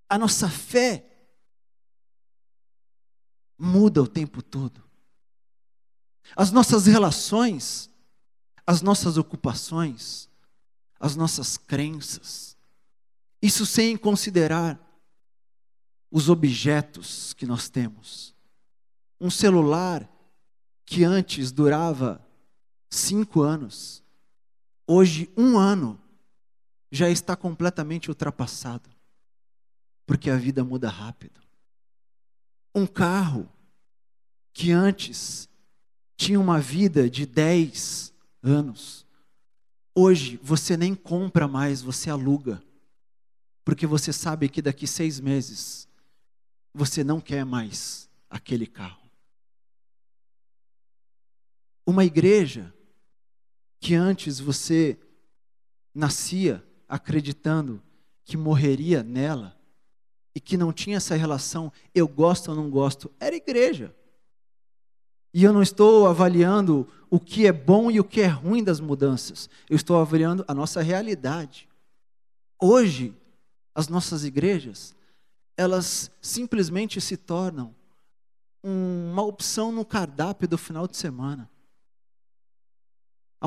a 0.10 0.18
nossa 0.18 0.50
fé 0.50 1.06
muda 3.58 4.02
o 4.02 4.08
tempo 4.08 4.42
todo. 4.42 4.84
As 6.36 6.52
nossas 6.52 6.86
relações, 6.86 7.90
as 8.66 8.82
nossas 8.82 9.18
ocupações, 9.18 10.30
as 11.00 11.16
nossas 11.16 11.58
crenças, 11.58 12.58
isso 13.42 13.66
sem 13.66 13.98
considerar 13.98 14.80
os 16.12 16.30
objetos 16.30 17.34
que 17.34 17.46
nós 17.46 17.70
temos. 17.70 18.36
Um 19.20 19.30
celular 19.30 20.10
que 20.92 21.06
antes 21.06 21.54
durava 21.54 22.22
cinco 22.90 23.42
anos, 23.42 24.04
hoje 24.86 25.32
um 25.38 25.58
ano 25.58 25.98
já 26.92 27.10
está 27.10 27.34
completamente 27.34 28.10
ultrapassado, 28.10 28.90
porque 30.06 30.30
a 30.30 30.36
vida 30.36 30.66
muda 30.66 30.90
rápido. 30.90 31.40
Um 32.76 32.86
carro 32.86 33.50
que 34.52 34.74
antes 34.74 35.48
tinha 36.18 36.38
uma 36.38 36.60
vida 36.60 37.10
de 37.10 37.26
dez 37.26 38.14
anos, 38.44 39.08
hoje 39.96 40.38
você 40.44 40.76
nem 40.76 40.94
compra 40.94 41.48
mais, 41.48 41.82
você 41.82 42.10
aluga, 42.10 42.62
porque 43.64 43.88
você 43.88 44.12
sabe 44.12 44.50
que 44.50 44.62
daqui 44.62 44.86
seis 44.86 45.22
meses 45.22 45.88
você 46.74 47.02
não 47.02 47.22
quer 47.22 47.46
mais 47.46 48.10
aquele 48.30 48.68
carro. 48.68 49.01
Uma 51.92 52.06
igreja 52.06 52.74
que 53.78 53.96
antes 53.96 54.40
você 54.40 54.98
nascia 55.94 56.66
acreditando 56.88 57.84
que 58.24 58.38
morreria 58.38 59.04
nela 59.04 59.60
e 60.34 60.40
que 60.40 60.56
não 60.56 60.72
tinha 60.72 60.96
essa 60.96 61.18
relação 61.18 61.70
eu 61.94 62.08
gosto 62.08 62.48
ou 62.48 62.56
não 62.56 62.70
gosto, 62.70 63.12
era 63.20 63.36
igreja. 63.36 63.94
E 65.34 65.44
eu 65.44 65.52
não 65.52 65.62
estou 65.62 66.08
avaliando 66.08 66.88
o 67.10 67.20
que 67.20 67.46
é 67.46 67.52
bom 67.52 67.92
e 67.92 68.00
o 68.00 68.06
que 68.06 68.22
é 68.22 68.28
ruim 68.28 68.64
das 68.64 68.80
mudanças. 68.80 69.50
Eu 69.70 69.76
estou 69.76 70.00
avaliando 70.00 70.46
a 70.48 70.54
nossa 70.54 70.82
realidade. 70.82 71.68
Hoje, 72.58 73.14
as 73.76 73.90
nossas 73.90 74.24
igrejas, 74.24 74.96
elas 75.58 76.10
simplesmente 76.22 77.02
se 77.02 77.18
tornam 77.18 77.76
uma 78.64 79.24
opção 79.24 79.74
no 79.74 79.84
cardápio 79.84 80.48
do 80.48 80.58
final 80.58 80.88
de 80.88 80.96
semana 80.96 81.51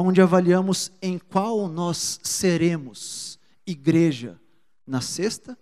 onde 0.00 0.20
avaliamos 0.20 0.90
em 1.00 1.18
qual 1.18 1.68
nós 1.68 2.20
seremos 2.22 3.38
igreja 3.66 4.40
na 4.86 5.00
sexta, 5.00 5.56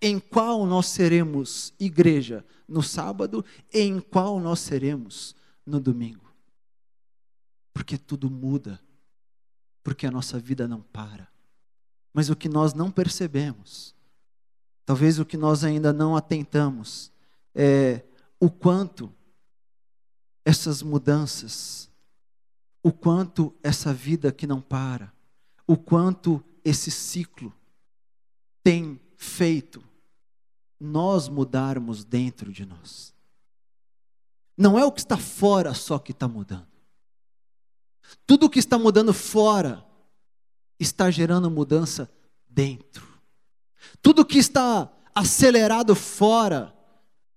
em 0.00 0.18
qual 0.18 0.66
nós 0.66 0.86
seremos 0.86 1.74
igreja 1.78 2.44
no 2.66 2.82
sábado 2.82 3.44
e 3.72 3.80
em 3.80 4.00
qual 4.00 4.40
nós 4.40 4.60
seremos 4.60 5.34
no 5.64 5.78
domingo. 5.78 6.32
Porque 7.72 7.98
tudo 7.98 8.30
muda, 8.30 8.80
porque 9.82 10.06
a 10.06 10.10
nossa 10.10 10.38
vida 10.38 10.66
não 10.66 10.80
para. 10.80 11.28
Mas 12.12 12.30
o 12.30 12.36
que 12.36 12.48
nós 12.48 12.72
não 12.72 12.90
percebemos, 12.90 13.94
talvez 14.84 15.18
o 15.18 15.24
que 15.24 15.36
nós 15.36 15.64
ainda 15.64 15.92
não 15.92 16.16
atentamos, 16.16 17.12
é 17.54 18.02
o 18.40 18.50
quanto 18.50 19.12
essas 20.44 20.82
mudanças 20.82 21.90
o 22.86 22.92
quanto 22.92 23.52
essa 23.64 23.92
vida 23.92 24.30
que 24.30 24.46
não 24.46 24.60
para, 24.60 25.12
o 25.66 25.76
quanto 25.76 26.40
esse 26.64 26.88
ciclo 26.88 27.52
tem 28.62 29.00
feito 29.16 29.82
nós 30.78 31.28
mudarmos 31.28 32.04
dentro 32.04 32.52
de 32.52 32.64
nós. 32.64 33.12
Não 34.56 34.78
é 34.78 34.84
o 34.84 34.92
que 34.92 35.00
está 35.00 35.16
fora 35.16 35.74
só 35.74 35.98
que 35.98 36.12
está 36.12 36.28
mudando. 36.28 36.68
Tudo 38.24 38.46
o 38.46 38.48
que 38.48 38.60
está 38.60 38.78
mudando 38.78 39.12
fora 39.12 39.84
está 40.78 41.10
gerando 41.10 41.50
mudança 41.50 42.08
dentro. 42.48 43.04
Tudo 44.00 44.24
que 44.24 44.38
está 44.38 44.88
acelerado 45.12 45.92
fora 45.96 46.72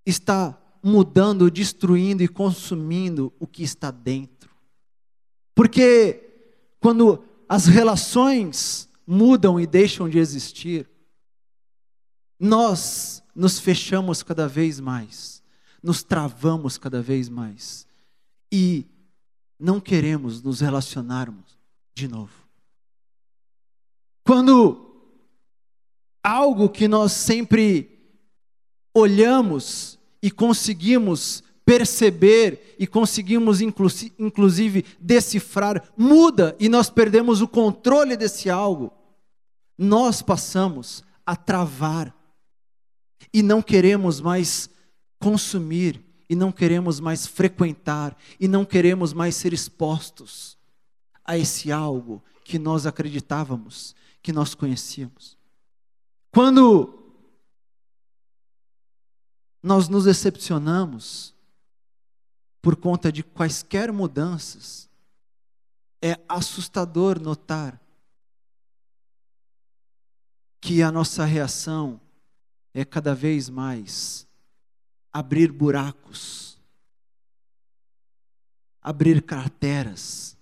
está 0.06 0.62
mudando, 0.84 1.50
destruindo 1.50 2.22
e 2.22 2.28
consumindo 2.28 3.34
o 3.40 3.48
que 3.48 3.64
está 3.64 3.90
dentro. 3.90 4.49
Porque 5.60 6.24
quando 6.80 7.22
as 7.50 7.66
relações 7.66 8.88
mudam 9.06 9.60
e 9.60 9.68
deixam 9.68 10.08
de 10.08 10.18
existir, 10.18 10.90
nós 12.40 13.22
nos 13.36 13.60
fechamos 13.60 14.24
cada 14.24 14.48
vez 14.48 14.80
mais, 14.80 15.44
nos 15.84 16.02
travamos 16.02 16.78
cada 16.78 17.02
vez 17.02 17.28
mais 17.28 17.86
e 18.50 18.86
não 19.60 19.82
queremos 19.82 20.42
nos 20.42 20.62
relacionarmos 20.62 21.60
de 21.94 22.08
novo. 22.08 22.48
Quando 24.24 25.12
algo 26.24 26.70
que 26.70 26.88
nós 26.88 27.12
sempre 27.12 28.00
olhamos 28.94 30.00
e 30.24 30.32
conseguimos 30.32 31.44
perceber 31.70 32.76
e 32.80 32.88
conseguimos 32.88 33.62
inclusive 33.62 34.84
decifrar, 35.00 35.88
muda 35.96 36.56
e 36.60 36.68
nós 36.68 36.90
perdemos 36.90 37.42
o 37.42 37.48
controle 37.48 38.18
desse 38.18 38.50
algo, 38.50 38.92
nós 39.78 40.24
passamos 40.24 41.04
a 41.24 41.36
travar 41.36 42.12
e 43.32 43.44
não 43.44 43.62
queremos 43.62 44.20
mais 44.20 44.68
consumir, 45.20 46.04
e 46.28 46.34
não 46.34 46.52
queremos 46.52 47.00
mais 47.00 47.28
frequentar, 47.28 48.18
e 48.40 48.48
não 48.48 48.66
queremos 48.66 49.14
mais 49.14 49.36
ser 49.36 49.54
expostos 49.54 50.58
a 51.24 51.38
esse 51.38 51.72
algo 51.72 52.24
que 52.44 52.58
nós 52.58 52.88
acreditávamos, 52.88 53.94
que 54.24 54.34
nós 54.34 54.56
conhecíamos. 54.56 55.38
Quando 56.32 57.14
nós 59.62 59.88
nos 59.88 60.06
decepcionamos 60.06 61.38
por 62.62 62.76
conta 62.76 63.12
de 63.12 63.24
quaisquer 63.24 63.92
mudanças, 63.92 64.90
é 66.02 66.20
assustador 66.28 67.20
notar 67.20 67.80
que 70.62 70.82
a 70.82 70.92
nossa 70.92 71.26
reação 71.26 72.00
é 72.74 72.84
cada 72.84 73.16
vez 73.16 73.50
mais 73.50 74.28
abrir 75.12 75.52
buracos, 75.52 76.58
abrir 78.82 79.22
crateras, 79.22 80.38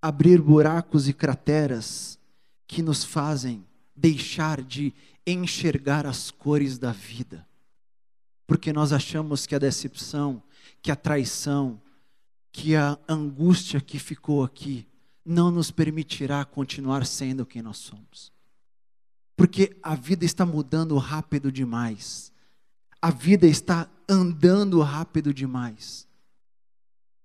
abrir 0.00 0.40
buracos 0.40 1.08
e 1.08 1.12
crateras 1.12 2.18
que 2.66 2.82
nos 2.82 3.04
fazem 3.04 3.66
deixar 3.94 4.62
de 4.62 4.94
enxergar 5.26 6.06
as 6.06 6.30
cores 6.30 6.78
da 6.78 6.92
vida. 6.92 7.46
Porque 8.46 8.72
nós 8.72 8.92
achamos 8.92 9.46
que 9.46 9.54
a 9.54 9.58
decepção, 9.58 10.42
que 10.82 10.90
a 10.90 10.96
traição, 10.96 11.80
que 12.52 12.74
a 12.74 12.98
angústia 13.08 13.80
que 13.80 13.98
ficou 13.98 14.42
aqui 14.42 14.86
não 15.24 15.50
nos 15.50 15.70
permitirá 15.70 16.44
continuar 16.44 17.06
sendo 17.06 17.46
quem 17.46 17.62
nós 17.62 17.78
somos. 17.78 18.32
Porque 19.36 19.76
a 19.82 19.94
vida 19.94 20.24
está 20.24 20.44
mudando 20.44 20.96
rápido 20.98 21.50
demais. 21.50 22.32
A 23.00 23.10
vida 23.10 23.46
está 23.46 23.88
andando 24.08 24.80
rápido 24.80 25.32
demais. 25.32 26.06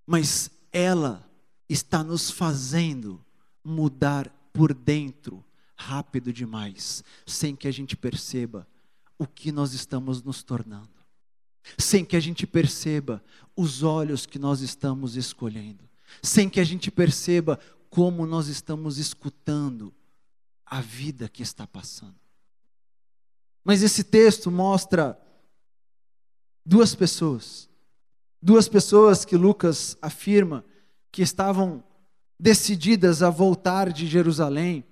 Mas 0.06 0.50
ela 0.72 1.30
está 1.68 2.04
nos 2.04 2.30
fazendo 2.30 3.24
mudar 3.64 4.30
por 4.54 4.74
dentro 4.74 5.44
rápido 5.76 6.32
demais, 6.32 7.04
sem 7.26 7.56
que 7.56 7.68
a 7.68 7.72
gente 7.72 7.98
perceba 7.98 8.68
o 9.18 9.28
que 9.28 9.52
nós 9.52 9.74
estamos 9.74 10.24
nos 10.24 10.44
tornando. 10.44 10.95
Sem 11.78 12.06
que 12.06 12.16
a 12.16 12.20
gente 12.20 12.46
perceba 12.46 13.24
os 13.56 13.84
olhos 13.84 14.26
que 14.26 14.38
nós 14.38 14.62
estamos 14.62 15.16
escolhendo. 15.16 15.84
Sem 16.22 16.50
que 16.50 16.60
a 16.60 16.64
gente 16.64 16.92
perceba 16.92 17.60
como 17.90 18.26
nós 18.26 18.48
estamos 18.48 18.98
escutando 18.98 19.94
a 20.66 20.82
vida 20.82 21.30
que 21.30 21.44
está 21.44 21.66
passando. 21.66 22.16
Mas 23.64 23.82
esse 23.82 24.04
texto 24.04 24.52
mostra 24.52 25.20
duas 26.66 26.94
pessoas. 26.94 27.70
Duas 28.42 28.68
pessoas 28.68 29.26
que 29.26 29.36
Lucas 29.36 29.98
afirma 30.02 30.64
que 31.12 31.22
estavam 31.22 31.84
decididas 32.40 33.24
a 33.24 33.30
voltar 33.30 33.92
de 33.92 34.06
Jerusalém 34.06 34.86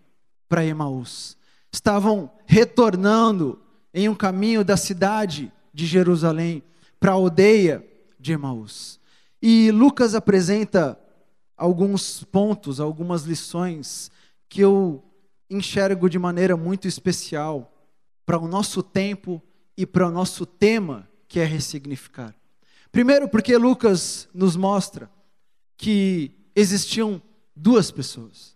para 0.47 0.65
Emaús. 0.65 1.37
Estavam 1.71 2.31
retornando 2.45 3.61
em 3.93 4.07
um 4.07 4.15
caminho 4.15 4.63
da 4.63 4.77
cidade 4.77 5.51
de 5.73 5.85
Jerusalém 5.85 6.63
para 6.99 7.11
a 7.11 7.15
aldeia 7.15 7.85
de 8.19 8.33
Emaús. 8.33 8.99
E 9.41 9.71
Lucas 9.71 10.15
apresenta 10.15 10.97
alguns 11.57 12.23
pontos, 12.23 12.79
algumas 12.79 13.23
lições 13.23 14.11
que 14.47 14.61
eu 14.61 15.03
enxergo 15.49 16.09
de 16.09 16.17
maneira 16.17 16.55
muito 16.55 16.87
especial 16.87 17.73
para 18.25 18.37
o 18.37 18.47
nosso 18.47 18.81
tempo 18.81 19.41
e 19.77 19.85
para 19.85 20.07
o 20.07 20.11
nosso 20.11 20.45
tema, 20.45 21.09
que 21.27 21.39
é 21.39 21.45
ressignificar. 21.45 22.35
Primeiro, 22.91 23.27
porque 23.27 23.57
Lucas 23.57 24.29
nos 24.33 24.55
mostra 24.55 25.09
que 25.75 26.31
existiam 26.55 27.21
duas 27.55 27.91
pessoas. 27.91 28.55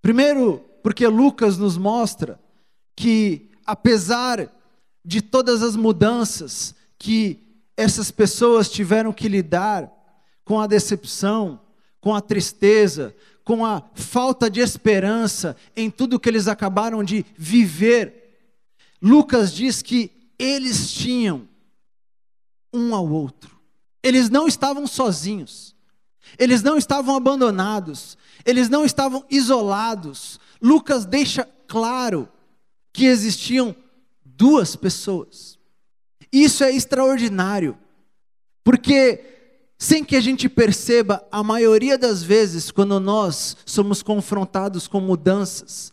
Primeiro, 0.00 0.58
porque 0.82 1.06
Lucas 1.06 1.56
nos 1.56 1.78
mostra 1.78 2.40
que, 2.96 3.52
apesar 3.64 4.52
de 5.04 5.20
todas 5.20 5.62
as 5.62 5.76
mudanças 5.76 6.74
que 6.98 7.42
essas 7.76 8.10
pessoas 8.10 8.70
tiveram 8.70 9.12
que 9.12 9.28
lidar 9.28 9.90
com 10.44 10.60
a 10.60 10.66
decepção, 10.66 11.60
com 12.00 12.14
a 12.14 12.20
tristeza, 12.20 13.14
com 13.44 13.64
a 13.64 13.82
falta 13.94 14.48
de 14.48 14.60
esperança 14.60 15.56
em 15.76 15.90
tudo 15.90 16.20
que 16.20 16.28
eles 16.28 16.46
acabaram 16.46 17.02
de 17.02 17.24
viver, 17.36 18.22
Lucas 19.00 19.52
diz 19.52 19.82
que 19.82 20.12
eles 20.38 20.92
tinham 20.92 21.48
um 22.72 22.94
ao 22.94 23.08
outro. 23.08 23.58
Eles 24.02 24.30
não 24.30 24.46
estavam 24.46 24.86
sozinhos. 24.86 25.74
Eles 26.38 26.62
não 26.62 26.76
estavam 26.76 27.16
abandonados. 27.16 28.16
Eles 28.44 28.68
não 28.68 28.84
estavam 28.84 29.24
isolados. 29.30 30.40
Lucas 30.60 31.04
deixa 31.04 31.48
claro 31.66 32.28
que 32.92 33.06
existiam 33.06 33.74
duas 34.42 34.74
pessoas. 34.74 35.56
Isso 36.32 36.64
é 36.64 36.72
extraordinário, 36.72 37.78
porque 38.64 39.24
sem 39.78 40.04
que 40.04 40.16
a 40.16 40.20
gente 40.20 40.48
perceba, 40.48 41.24
a 41.30 41.44
maioria 41.44 41.96
das 41.96 42.24
vezes, 42.24 42.72
quando 42.72 42.98
nós 42.98 43.56
somos 43.64 44.02
confrontados 44.02 44.88
com 44.88 45.00
mudanças, 45.00 45.92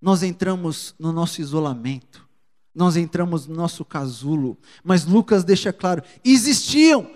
nós 0.00 0.22
entramos 0.22 0.94
no 0.96 1.10
nosso 1.12 1.40
isolamento, 1.40 2.24
nós 2.72 2.96
entramos 2.96 3.48
no 3.48 3.56
nosso 3.56 3.84
casulo. 3.84 4.56
Mas 4.84 5.04
Lucas 5.04 5.42
deixa 5.42 5.72
claro: 5.72 6.00
existiam 6.24 7.10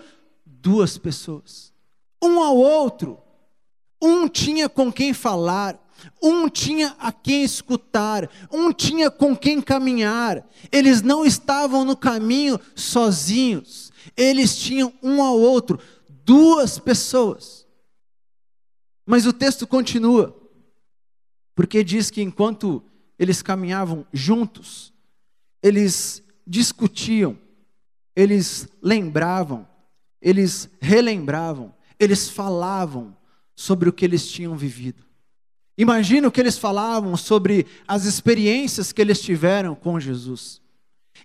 duas 0.45 0.97
pessoas, 0.97 1.71
um 2.21 2.41
ao 2.41 2.57
outro, 2.57 3.17
um 4.01 4.27
tinha 4.27 4.67
com 4.67 4.91
quem 4.91 5.13
falar, 5.13 5.81
um 6.21 6.49
tinha 6.49 6.95
a 6.99 7.11
quem 7.11 7.43
escutar, 7.43 8.29
um 8.51 8.71
tinha 8.71 9.09
com 9.09 9.35
quem 9.35 9.61
caminhar. 9.61 10.47
Eles 10.71 11.01
não 11.01 11.25
estavam 11.25 11.85
no 11.85 11.95
caminho 11.95 12.59
sozinhos, 12.75 13.91
eles 14.15 14.57
tinham 14.57 14.93
um 15.01 15.21
ao 15.21 15.39
outro 15.39 15.79
duas 16.25 16.79
pessoas. 16.79 17.65
Mas 19.05 19.25
o 19.25 19.33
texto 19.33 19.67
continua, 19.67 20.35
porque 21.55 21.83
diz 21.83 22.09
que 22.09 22.21
enquanto 22.21 22.83
eles 23.19 23.41
caminhavam 23.41 24.05
juntos, 24.11 24.93
eles 25.61 26.23
discutiam, 26.47 27.37
eles 28.15 28.67
lembravam, 28.81 29.67
eles 30.21 30.69
relembravam, 30.81 31.73
eles 31.99 32.29
falavam 32.29 33.15
sobre 33.55 33.89
o 33.89 33.93
que 33.93 34.05
eles 34.05 34.29
tinham 34.29 34.55
vivido. 34.55 35.03
Imagina 35.77 36.27
o 36.27 36.31
que 36.31 36.39
eles 36.39 36.57
falavam 36.57 37.17
sobre 37.17 37.65
as 37.87 38.05
experiências 38.05 38.91
que 38.91 39.01
eles 39.01 39.19
tiveram 39.19 39.73
com 39.73 39.99
Jesus. 39.99 40.61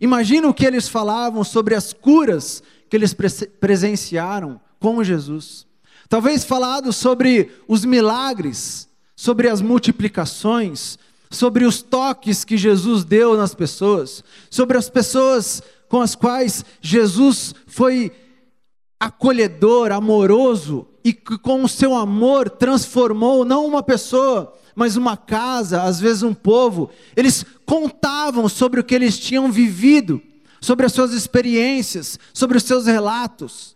Imagina 0.01 0.49
o 0.49 0.55
que 0.55 0.65
eles 0.65 0.89
falavam 0.89 1.45
sobre 1.45 1.75
as 1.75 1.93
curas 1.93 2.63
que 2.89 2.97
eles 2.97 3.15
presenciaram 3.61 4.61
com 4.79 5.03
Jesus. 5.05 5.67
Talvez 6.09 6.45
falado 6.45 6.93
sobre 6.93 7.51
os 7.67 7.85
milagres, 7.85 8.89
sobre 9.15 9.49
as 9.49 9.61
multiplicações, 9.61 10.99
sobre 11.31 11.67
os 11.67 11.83
toques 11.83 12.45
que 12.45 12.57
Jesus 12.57 13.05
deu 13.05 13.37
nas 13.37 13.55
pessoas, 13.55 14.25
sobre 14.49 14.79
as 14.79 14.89
pessoas 14.89 15.63
com 15.89 16.01
as 16.01 16.15
quais 16.15 16.65
Jesus 16.81 17.55
foi 17.67 18.13
acolhedor, 18.99 19.93
amoroso 19.93 20.87
e 21.09 21.13
que 21.15 21.39
com 21.39 21.65
o 21.65 21.69
seu 21.69 21.95
amor 21.95 22.51
transformou 22.51 23.43
não 23.43 23.65
uma 23.65 23.83
pessoa, 23.83 24.55
mas 24.75 24.95
uma 24.95 25.17
casa, 25.17 25.83
às 25.83 25.99
vezes 25.99 26.23
um 26.23 26.35
povo. 26.35 26.91
Eles 27.17 27.47
contavam 27.65 28.47
sobre 28.47 28.79
o 28.79 28.85
que 28.85 28.95
eles 28.95 29.19
tinham 29.19 29.51
vivido, 29.51 30.23
sobre 30.61 30.85
as 30.85 30.93
suas 30.93 31.15
experiências, 31.15 32.19
sobre 32.35 32.59
os 32.59 32.63
seus 32.63 32.85
relatos. 32.85 33.75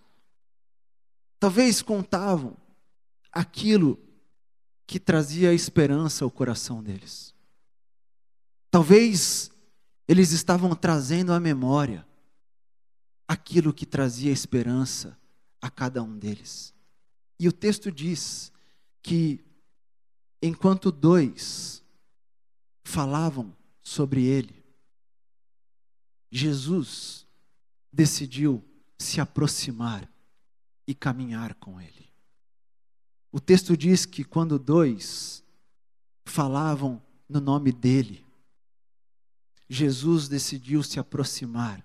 Talvez 1.40 1.81
contavam 1.81 2.55
aquilo 3.33 3.99
que 4.87 5.01
trazia 5.01 5.55
esperança 5.55 6.27
ao 6.27 6.31
coração 6.31 6.83
deles. 6.83 7.35
Talvez 8.71 9.51
eles 10.07 10.33
estavam 10.33 10.75
trazendo 10.75 11.33
à 11.33 11.40
memória 11.40 12.07
aquilo 13.27 13.73
que 13.73 13.87
trazia 13.87 14.31
esperança 14.31 15.16
a 15.62 15.71
cada 15.71 16.03
um 16.03 16.18
deles. 16.18 16.72
E 17.38 17.49
o 17.49 17.53
texto 17.53 17.90
diz 17.90 18.53
que 19.03 19.45
enquanto 20.40 20.92
dois 20.92 21.83
falavam 22.85 23.55
sobre 23.83 24.25
ele, 24.25 24.62
Jesus 26.31 27.27
decidiu 27.92 28.64
se 28.99 29.21
aproximar 29.21 30.11
e 30.87 30.95
caminhar 30.95 31.55
com 31.55 31.81
ele. 31.81 32.11
O 33.31 33.40
texto 33.40 33.77
diz 33.77 34.07
que 34.07 34.25
quando 34.25 34.59
dois 34.59 35.45
falavam 36.25 37.03
no 37.29 37.40
nome 37.40 37.73
dele, 37.73 38.25
Jesus 39.68 40.29
decidiu 40.29 40.83
se 40.83 41.01
aproximar 41.01 41.85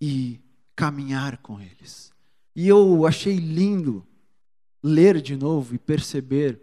e 0.00 0.40
caminhar 0.74 1.38
com 1.38 1.60
eles. 1.60 2.12
E 2.58 2.68
eu 2.68 3.06
achei 3.06 3.36
lindo 3.36 4.02
ler 4.82 5.20
de 5.20 5.36
novo 5.36 5.74
e 5.74 5.78
perceber, 5.78 6.58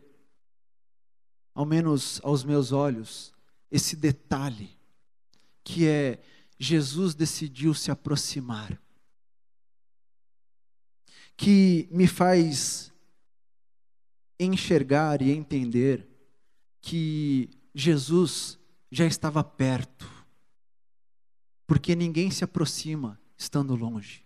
ao 1.54 1.68
menos 1.68 2.20
aos 2.24 2.44
meus 2.44 2.72
olhos, 2.72 3.32
esse 3.70 3.96
detalhe, 3.96 4.76
que 5.64 5.88
é 5.88 6.20
Jesus 6.58 7.14
decidiu 7.14 7.76
se 7.76 7.92
aproximar. 7.92 8.82
Que 11.38 11.88
me 11.92 12.08
faz 12.08 12.92
enxergar 14.40 15.22
e 15.22 15.30
entender 15.30 16.08
que 16.82 17.52
Jesus 17.76 18.58
já 18.92 19.06
estava 19.06 19.44
perto, 19.44 20.10
porque 21.68 21.96
ninguém 21.96 22.32
se 22.32 22.44
aproxima 22.44 23.22
estando 23.38 23.76
longe. 23.76 24.23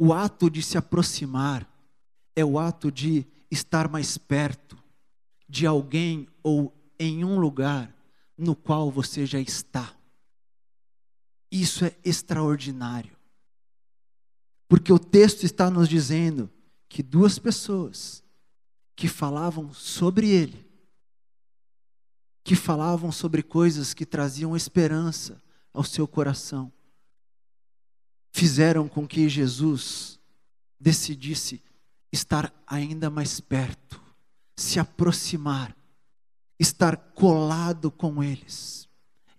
O 0.00 0.14
ato 0.14 0.48
de 0.48 0.62
se 0.62 0.78
aproximar 0.78 1.68
é 2.34 2.42
o 2.42 2.58
ato 2.58 2.90
de 2.90 3.26
estar 3.50 3.86
mais 3.86 4.16
perto 4.16 4.82
de 5.46 5.66
alguém 5.66 6.26
ou 6.42 6.74
em 6.98 7.22
um 7.24 7.38
lugar 7.38 7.94
no 8.38 8.56
qual 8.56 8.90
você 8.90 9.26
já 9.26 9.38
está. 9.38 9.94
Isso 11.50 11.84
é 11.84 11.94
extraordinário. 12.02 13.14
Porque 14.66 14.90
o 14.90 14.98
texto 14.98 15.44
está 15.44 15.68
nos 15.68 15.88
dizendo 15.88 16.48
que 16.88 17.02
duas 17.02 17.38
pessoas 17.38 18.22
que 18.96 19.06
falavam 19.06 19.74
sobre 19.74 20.30
ele 20.30 20.70
que 22.50 22.56
falavam 22.56 23.12
sobre 23.12 23.42
coisas 23.42 23.94
que 23.94 24.06
traziam 24.06 24.56
esperança 24.56 25.40
ao 25.72 25.84
seu 25.84 26.08
coração, 26.08 26.72
fizeram 28.32 28.88
com 28.88 29.06
que 29.06 29.28
Jesus 29.28 30.18
decidisse 30.78 31.62
estar 32.12 32.52
ainda 32.66 33.10
mais 33.10 33.40
perto, 33.40 34.00
se 34.56 34.78
aproximar, 34.78 35.76
estar 36.58 36.96
colado 36.96 37.90
com 37.90 38.22
eles 38.22 38.88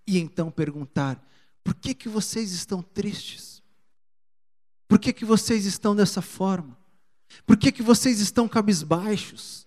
e 0.05 0.19
então 0.19 0.51
perguntar: 0.51 1.23
por 1.63 1.73
que 1.75 1.93
que 1.93 2.09
vocês 2.09 2.51
estão 2.51 2.81
tristes? 2.81 3.61
Por 4.87 4.99
que 4.99 5.13
que 5.13 5.23
vocês 5.23 5.65
estão 5.65 5.95
dessa 5.95 6.21
forma? 6.21 6.77
Por 7.45 7.55
que 7.55 7.71
que 7.71 7.81
vocês 7.81 8.19
estão 8.19 8.47
cabisbaixos? 8.47 9.65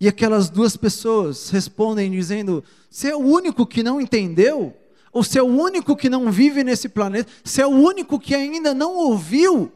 E 0.00 0.08
aquelas 0.08 0.48
duas 0.48 0.76
pessoas 0.76 1.50
respondem 1.50 2.10
dizendo: 2.10 2.64
Você 2.88 3.08
é 3.08 3.16
o 3.16 3.20
único 3.20 3.66
que 3.66 3.82
não 3.82 4.00
entendeu? 4.00 4.76
Você 5.12 5.38
é 5.38 5.42
o 5.42 5.46
único 5.46 5.96
que 5.96 6.08
não 6.08 6.30
vive 6.30 6.62
nesse 6.62 6.88
planeta? 6.88 7.30
Você 7.44 7.62
é 7.62 7.66
o 7.66 7.70
único 7.70 8.18
que 8.18 8.34
ainda 8.34 8.72
não 8.72 8.94
ouviu 8.94 9.72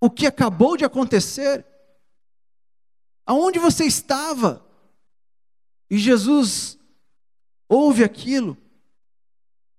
o 0.00 0.10
que 0.10 0.26
acabou 0.26 0.76
de 0.76 0.84
acontecer? 0.84 1.64
Aonde 3.26 3.58
você 3.58 3.84
estava? 3.84 4.64
E 5.90 5.98
Jesus 5.98 6.78
ouve 7.68 8.04
aquilo, 8.04 8.56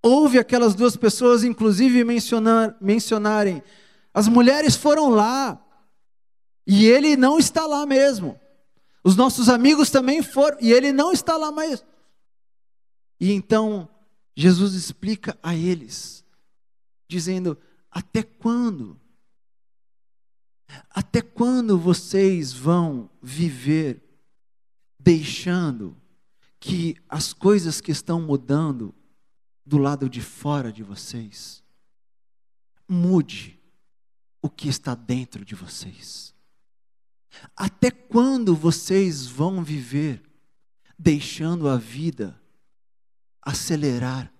ouve 0.01 0.39
aquelas 0.39 0.73
duas 0.73 0.95
pessoas, 0.95 1.43
inclusive 1.43 2.03
mencionar, 2.03 2.75
mencionarem: 2.81 3.61
as 4.13 4.27
mulheres 4.27 4.75
foram 4.75 5.09
lá, 5.09 5.61
e 6.65 6.85
ele 6.85 7.15
não 7.15 7.37
está 7.37 7.65
lá 7.65 7.85
mesmo. 7.85 8.39
Os 9.03 9.15
nossos 9.15 9.49
amigos 9.49 9.89
também 9.89 10.21
foram, 10.21 10.57
e 10.61 10.71
ele 10.71 10.91
não 10.91 11.11
está 11.11 11.37
lá 11.37 11.51
mais. 11.51 11.83
E 13.19 13.31
então 13.31 13.87
Jesus 14.35 14.73
explica 14.73 15.37
a 15.41 15.55
eles, 15.55 16.23
dizendo: 17.07 17.57
Até 17.89 18.23
quando? 18.23 18.99
Até 20.89 21.21
quando 21.21 21.77
vocês 21.77 22.53
vão 22.53 23.09
viver 23.21 24.01
deixando 24.97 25.97
que 26.59 26.95
as 27.09 27.33
coisas 27.33 27.81
que 27.81 27.91
estão 27.91 28.21
mudando 28.21 28.95
do 29.65 29.77
lado 29.77 30.09
de 30.09 30.21
fora 30.21 30.71
de 30.71 30.83
vocês 30.83 31.61
mude 32.87 33.59
o 34.41 34.49
que 34.49 34.69
está 34.69 34.95
dentro 34.95 35.43
de 35.43 35.55
vocês? 35.55 36.33
Até 37.55 37.91
quando 37.91 38.55
vocês 38.55 39.27
vão 39.27 39.63
viver 39.63 40.21
deixando 40.97 41.67
a 41.67 41.77
vida 41.77 42.39
acelerar 43.41 44.31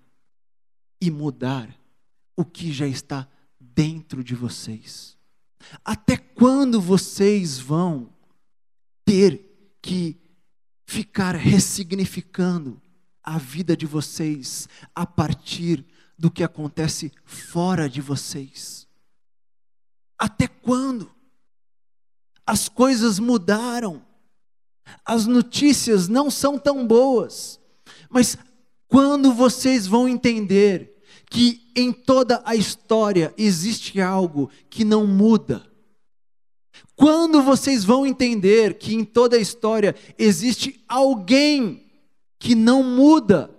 e 0.99 1.09
mudar 1.09 1.73
o 2.35 2.45
que 2.45 2.71
já 2.71 2.87
está 2.87 3.27
dentro 3.59 4.23
de 4.23 4.35
vocês? 4.35 5.17
Até 5.83 6.17
quando 6.17 6.81
vocês 6.81 7.59
vão 7.59 8.13
ter 9.05 9.77
que 9.81 10.19
ficar 10.85 11.35
ressignificando 11.35 12.81
a 13.23 13.37
vida 13.37 13.77
de 13.77 13.85
vocês 13.85 14.67
a 14.93 15.05
partir 15.05 15.85
do 16.17 16.29
que 16.29 16.43
acontece 16.43 17.11
fora 17.23 17.89
de 17.89 18.01
vocês? 18.01 18.87
Até 20.17 20.47
quando? 20.47 21.11
as 22.51 22.67
coisas 22.67 23.17
mudaram, 23.17 24.05
as 25.05 25.25
notícias 25.25 26.09
não 26.09 26.29
são 26.29 26.59
tão 26.59 26.85
boas, 26.85 27.59
mas 28.09 28.37
quando 28.91 29.34
vocês 29.34 29.88
vão 29.88 30.06
entender 30.06 31.01
que 31.30 31.71
em 31.73 31.93
toda 31.93 32.41
a 32.43 32.58
história 32.58 33.34
existe 33.38 34.01
algo 34.01 34.49
que 34.69 34.84
não 34.84 35.08
muda, 35.08 35.65
quando 36.93 37.41
vocês 37.41 37.86
vão 37.86 38.06
entender 38.06 38.73
que 38.73 38.93
em 38.93 39.06
toda 39.06 39.38
a 39.38 39.39
história 39.39 39.95
existe 40.19 40.84
alguém 40.89 41.89
que 42.38 42.54
não 42.54 42.84
muda, 42.84 43.49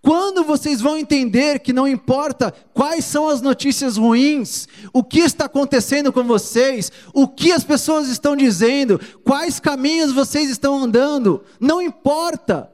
quando 0.00 0.42
vocês 0.44 0.80
vão 0.80 0.96
entender 0.96 1.58
que 1.58 1.74
não 1.74 1.86
importa 1.86 2.54
quais 2.72 3.04
são 3.04 3.28
as 3.28 3.42
notícias 3.42 3.98
ruins, 3.98 4.66
o 4.94 5.04
que 5.04 5.18
está 5.18 5.44
acontecendo 5.44 6.10
com 6.10 6.24
vocês, 6.24 6.90
o 7.12 7.28
que 7.28 7.52
as 7.52 7.64
pessoas 7.64 8.08
estão 8.08 8.34
dizendo, 8.34 8.98
quais 9.22 9.60
caminhos 9.60 10.10
vocês 10.10 10.48
estão 10.48 10.82
andando, 10.82 11.44
não 11.60 11.82
importa, 11.82 12.72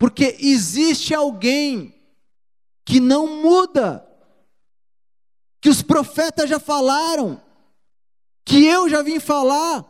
porque 0.00 0.38
existe 0.40 1.14
alguém 1.14 1.94
que 2.86 2.98
não 2.98 3.42
muda, 3.42 4.02
que 5.60 5.68
os 5.68 5.82
profetas 5.82 6.48
já 6.48 6.58
falaram, 6.58 7.38
que 8.42 8.64
eu 8.64 8.88
já 8.88 9.02
vim 9.02 9.20
falar, 9.20 9.84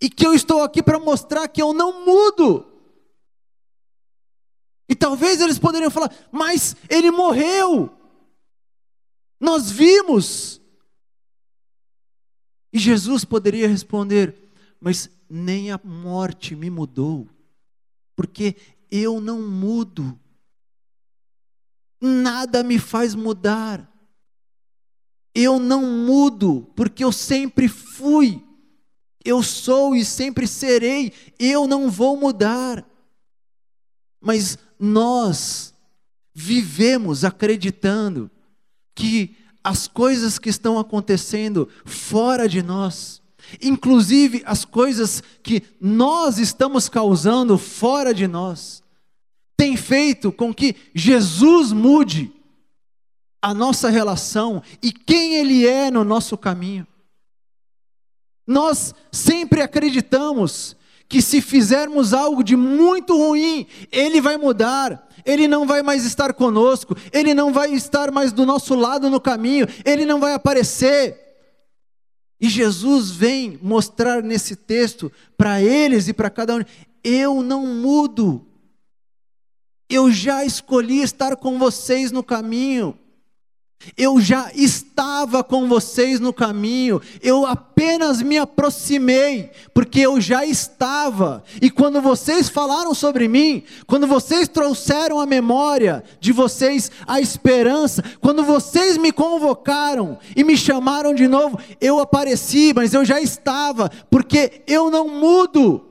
e 0.00 0.08
que 0.08 0.24
eu 0.24 0.32
estou 0.32 0.62
aqui 0.62 0.80
para 0.80 1.00
mostrar 1.00 1.48
que 1.48 1.60
eu 1.60 1.72
não 1.72 2.04
mudo. 2.04 2.64
E 4.88 4.94
talvez 4.94 5.40
eles 5.40 5.58
poderiam 5.58 5.90
falar, 5.90 6.14
mas 6.30 6.76
ele 6.88 7.10
morreu. 7.10 7.90
Nós 9.40 9.72
vimos. 9.72 10.60
E 12.72 12.78
Jesus 12.78 13.24
poderia 13.24 13.66
responder, 13.66 14.52
mas 14.80 15.10
nem 15.28 15.72
a 15.72 15.80
morte 15.82 16.54
me 16.54 16.70
mudou, 16.70 17.28
porque 18.14 18.54
eu 18.90 19.20
não 19.20 19.42
mudo. 19.42 20.18
Nada 22.00 22.62
me 22.62 22.78
faz 22.78 23.14
mudar. 23.14 23.86
Eu 25.34 25.58
não 25.58 25.82
mudo, 25.82 26.70
porque 26.74 27.04
eu 27.04 27.12
sempre 27.12 27.68
fui. 27.68 28.42
Eu 29.24 29.42
sou 29.42 29.94
e 29.94 30.04
sempre 30.04 30.46
serei. 30.46 31.12
Eu 31.38 31.66
não 31.66 31.90
vou 31.90 32.16
mudar. 32.16 32.84
Mas 34.20 34.58
nós 34.78 35.74
vivemos 36.34 37.24
acreditando 37.24 38.30
que 38.94 39.36
as 39.62 39.86
coisas 39.86 40.38
que 40.38 40.48
estão 40.48 40.78
acontecendo 40.78 41.68
fora 41.84 42.48
de 42.48 42.62
nós, 42.62 43.19
inclusive 43.60 44.42
as 44.44 44.64
coisas 44.64 45.22
que 45.42 45.62
nós 45.80 46.38
estamos 46.38 46.88
causando 46.88 47.56
fora 47.56 48.12
de 48.12 48.26
nós, 48.26 48.82
tem 49.56 49.76
feito 49.76 50.32
com 50.32 50.54
que 50.54 50.74
Jesus 50.94 51.72
mude 51.72 52.32
a 53.42 53.54
nossa 53.54 53.88
relação 53.88 54.62
e 54.82 54.92
quem 54.92 55.36
Ele 55.36 55.66
é 55.66 55.90
no 55.90 56.04
nosso 56.04 56.36
caminho. 56.36 56.86
Nós 58.46 58.94
sempre 59.12 59.62
acreditamos 59.62 60.76
que 61.08 61.20
se 61.20 61.40
fizermos 61.40 62.14
algo 62.14 62.42
de 62.42 62.56
muito 62.56 63.16
ruim, 63.16 63.66
Ele 63.90 64.20
vai 64.20 64.36
mudar, 64.36 65.08
Ele 65.26 65.48
não 65.48 65.66
vai 65.66 65.82
mais 65.82 66.04
estar 66.04 66.32
conosco, 66.32 66.96
Ele 67.12 67.34
não 67.34 67.52
vai 67.52 67.72
estar 67.72 68.10
mais 68.10 68.32
do 68.32 68.46
nosso 68.46 68.74
lado 68.74 69.10
no 69.10 69.20
caminho, 69.20 69.66
Ele 69.84 70.04
não 70.04 70.20
vai 70.20 70.34
aparecer. 70.34 71.29
E 72.40 72.48
Jesus 72.48 73.10
vem 73.10 73.58
mostrar 73.60 74.22
nesse 74.22 74.56
texto 74.56 75.12
para 75.36 75.60
eles 75.60 76.08
e 76.08 76.12
para 76.12 76.30
cada 76.30 76.56
um: 76.56 76.64
eu 77.04 77.42
não 77.42 77.66
mudo, 77.66 78.46
eu 79.88 80.10
já 80.10 80.44
escolhi 80.44 81.02
estar 81.02 81.36
com 81.36 81.58
vocês 81.58 82.10
no 82.10 82.22
caminho. 82.22 82.96
Eu 83.96 84.20
já 84.20 84.50
estava 84.54 85.42
com 85.42 85.66
vocês 85.66 86.20
no 86.20 86.32
caminho, 86.32 87.00
eu 87.22 87.46
apenas 87.46 88.20
me 88.20 88.36
aproximei, 88.36 89.50
porque 89.72 90.00
eu 90.00 90.20
já 90.20 90.44
estava. 90.44 91.42
E 91.62 91.70
quando 91.70 92.00
vocês 92.00 92.48
falaram 92.48 92.92
sobre 92.92 93.26
mim, 93.26 93.62
quando 93.86 94.06
vocês 94.06 94.48
trouxeram 94.48 95.18
a 95.18 95.24
memória 95.24 96.04
de 96.20 96.30
vocês 96.30 96.90
a 97.06 97.20
esperança, 97.20 98.04
quando 98.20 98.44
vocês 98.44 98.98
me 98.98 99.12
convocaram 99.12 100.18
e 100.36 100.44
me 100.44 100.56
chamaram 100.56 101.14
de 101.14 101.26
novo, 101.26 101.58
eu 101.80 102.00
apareci, 102.00 102.72
mas 102.74 102.92
eu 102.92 103.04
já 103.04 103.20
estava, 103.20 103.90
porque 104.10 104.62
eu 104.66 104.90
não 104.90 105.08
mudo. 105.08 105.89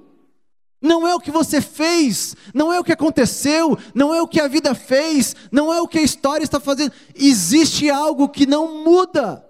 Não 0.82 1.06
é 1.06 1.14
o 1.14 1.20
que 1.20 1.30
você 1.30 1.60
fez, 1.60 2.36
não 2.54 2.72
é 2.72 2.80
o 2.80 2.84
que 2.84 2.94
aconteceu, 2.94 3.78
não 3.94 4.14
é 4.16 4.22
o 4.22 4.28
que 4.28 4.40
a 4.40 4.48
vida 4.48 4.74
fez, 4.74 5.36
não 5.52 5.74
é 5.74 5.82
o 5.82 5.88
que 5.88 6.00
a 6.00 6.04
história 6.04 6.44
está 6.44 6.60
fazendo. 6.60 6.94
Existe 7.14 7.90
algo 7.90 8.30
que 8.30 8.46
não 8.46 8.84
muda. 8.84 9.46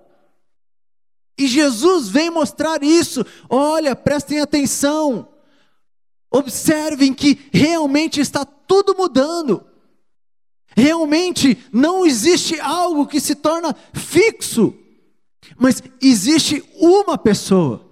E 1.38 1.48
Jesus 1.48 2.10
vem 2.10 2.32
mostrar 2.32 2.84
isso. 2.84 3.24
Olha, 3.48 3.96
prestem 3.96 4.40
atenção. 4.40 5.28
Observem 6.32 7.14
que 7.14 7.48
realmente 7.54 8.20
está 8.20 8.44
tudo 8.44 8.96
mudando. 8.96 9.64
Realmente 10.76 11.58
não 11.72 12.06
existe 12.06 12.60
algo 12.60 13.06
que 13.08 13.20
se 13.20 13.36
torna 13.36 13.76
fixo, 13.94 14.74
mas 15.58 15.82
existe 16.02 16.64
uma 16.76 17.18
pessoa 17.18 17.89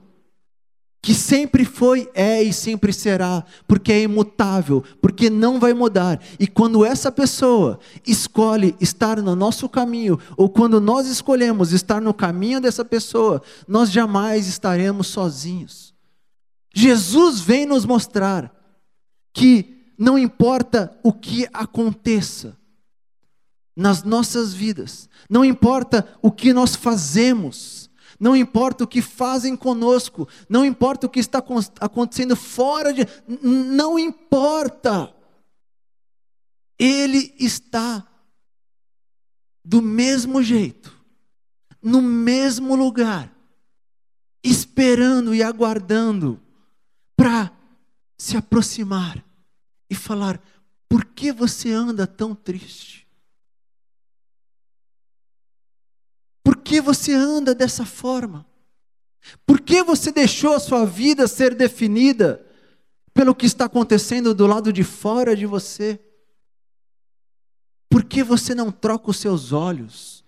que 1.02 1.14
sempre 1.14 1.64
foi, 1.64 2.10
é 2.14 2.42
e 2.42 2.52
sempre 2.52 2.92
será, 2.92 3.46
porque 3.68 3.94
é 3.94 4.02
imutável, 4.02 4.84
porque 5.02 5.30
não 5.30 5.60
vai 5.60 5.74
mudar. 5.74 6.22
E 6.40 6.48
quando 6.48 6.84
essa 6.84 7.12
pessoa 7.12 7.80
escolhe 8.06 8.76
estar 8.82 9.22
no 9.22 9.36
nosso 9.36 9.70
caminho, 9.70 10.20
ou 10.36 10.50
quando 10.50 10.82
nós 10.82 11.08
escolhemos 11.08 11.72
estar 11.72 12.02
no 12.02 12.14
caminho 12.14 12.60
dessa 12.60 12.84
pessoa, 12.84 13.42
nós 13.68 13.92
jamais 13.92 14.48
estaremos 14.48 15.08
sozinhos. 15.08 15.94
Jesus 16.76 17.40
vem 17.40 17.66
nos 17.66 17.86
mostrar 17.86 18.54
que 19.34 19.94
não 19.98 20.18
importa 20.18 20.96
o 21.04 21.14
que 21.14 21.48
aconteça 21.54 22.58
nas 23.76 24.04
nossas 24.04 24.54
vidas, 24.54 25.08
não 25.30 25.46
importa 25.46 26.08
o 26.22 26.32
que 26.32 26.52
nós 26.52 26.76
fazemos, 26.76 27.87
não 28.20 28.36
importa 28.36 28.84
o 28.84 28.88
que 28.88 29.02
fazem 29.02 29.56
conosco, 29.56 30.28
não 30.50 30.66
importa 30.66 31.06
o 31.06 31.10
que 31.10 31.20
está 31.20 31.44
acontecendo 31.80 32.36
fora 32.36 32.94
de. 32.94 33.08
Não 33.28 33.98
importa. 33.98 35.14
Ele 36.80 37.34
está 37.40 38.08
do 39.64 39.82
mesmo 39.82 40.44
jeito, 40.44 40.96
no 41.82 42.02
mesmo 42.02 42.76
lugar, 42.76 43.34
esperando 44.44 45.34
e 45.34 45.42
aguardando 45.42 46.40
para 47.16 47.52
se 48.18 48.38
aproximar 48.38 49.24
e 49.90 49.96
falar: 49.96 50.42
por 50.88 51.06
que 51.06 51.32
você 51.32 51.72
anda 51.72 52.06
tão 52.06 52.36
triste? 52.36 53.07
Que 56.68 56.82
você 56.82 57.14
anda 57.14 57.56
dessa 57.56 57.86
forma? 57.86 58.46
Por 59.46 59.62
que 59.62 59.82
você 59.82 60.12
deixou 60.12 60.54
a 60.54 60.60
sua 60.60 60.86
vida 60.86 61.26
ser 61.26 61.56
definida 61.56 62.46
pelo 63.14 63.34
que 63.34 63.46
está 63.46 63.66
acontecendo 63.66 64.36
do 64.36 64.46
lado 64.46 64.74
de 64.74 64.84
fora 64.84 65.34
de 65.34 65.46
você? 65.46 65.98
Por 67.90 68.04
que 68.04 68.22
você 68.22 68.54
não 68.54 68.70
troca 68.70 69.10
os 69.10 69.18
seus 69.18 69.54
olhos 69.54 70.26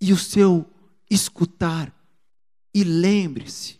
e 0.00 0.12
o 0.12 0.16
seu 0.16 0.66
escutar? 1.08 1.94
E 2.74 2.82
lembre-se 2.82 3.78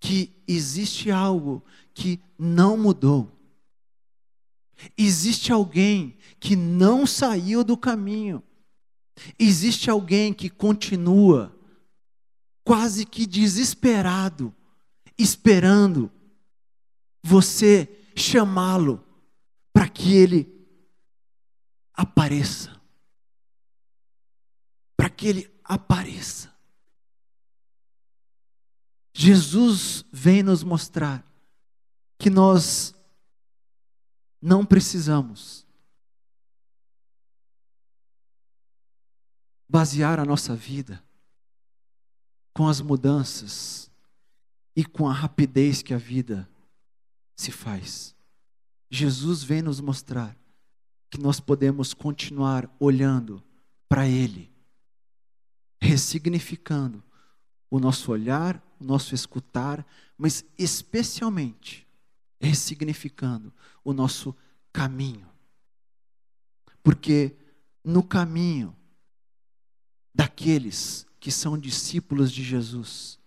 que 0.00 0.32
existe 0.48 1.12
algo 1.12 1.64
que 1.94 2.20
não 2.36 2.76
mudou. 2.76 3.30
Existe 4.96 5.52
alguém 5.52 6.18
que 6.40 6.56
não 6.56 7.06
saiu 7.06 7.62
do 7.62 7.76
caminho. 7.76 8.42
Existe 9.38 9.90
alguém 9.90 10.32
que 10.32 10.48
continua 10.50 11.54
quase 12.64 13.06
que 13.06 13.26
desesperado, 13.26 14.54
esperando 15.16 16.10
você 17.22 17.88
chamá-lo 18.14 19.04
para 19.72 19.88
que 19.88 20.14
ele 20.14 20.68
apareça. 21.94 22.80
Para 24.96 25.08
que 25.08 25.26
ele 25.26 25.50
apareça. 25.64 26.52
Jesus 29.14 30.04
vem 30.12 30.42
nos 30.42 30.62
mostrar 30.62 31.24
que 32.18 32.30
nós 32.30 32.94
não 34.40 34.64
precisamos 34.64 35.67
basear 39.68 40.18
a 40.18 40.24
nossa 40.24 40.54
vida 40.54 41.02
com 42.54 42.66
as 42.66 42.80
mudanças 42.80 43.90
e 44.74 44.84
com 44.84 45.08
a 45.08 45.12
rapidez 45.12 45.82
que 45.82 45.92
a 45.92 45.98
vida 45.98 46.48
se 47.36 47.52
faz. 47.52 48.16
Jesus 48.90 49.42
vem 49.42 49.62
nos 49.62 49.80
mostrar 49.80 50.36
que 51.10 51.20
nós 51.20 51.40
podemos 51.40 51.94
continuar 51.94 52.68
olhando 52.80 53.42
para 53.88 54.06
Ele, 54.06 54.50
ressignificando 55.80 57.02
o 57.70 57.78
nosso 57.78 58.10
olhar, 58.10 58.62
o 58.80 58.84
nosso 58.84 59.14
escutar, 59.14 59.86
mas 60.16 60.44
especialmente 60.58 61.86
ressignificando 62.40 63.52
o 63.84 63.92
nosso 63.92 64.34
caminho. 64.72 65.28
Porque 66.82 67.36
no 67.84 68.02
caminho 68.02 68.74
daqueles 70.14 71.06
que 71.20 71.30
são 71.30 71.58
discípulos 71.58 72.32
de 72.32 72.42
Jesus, 72.42 73.18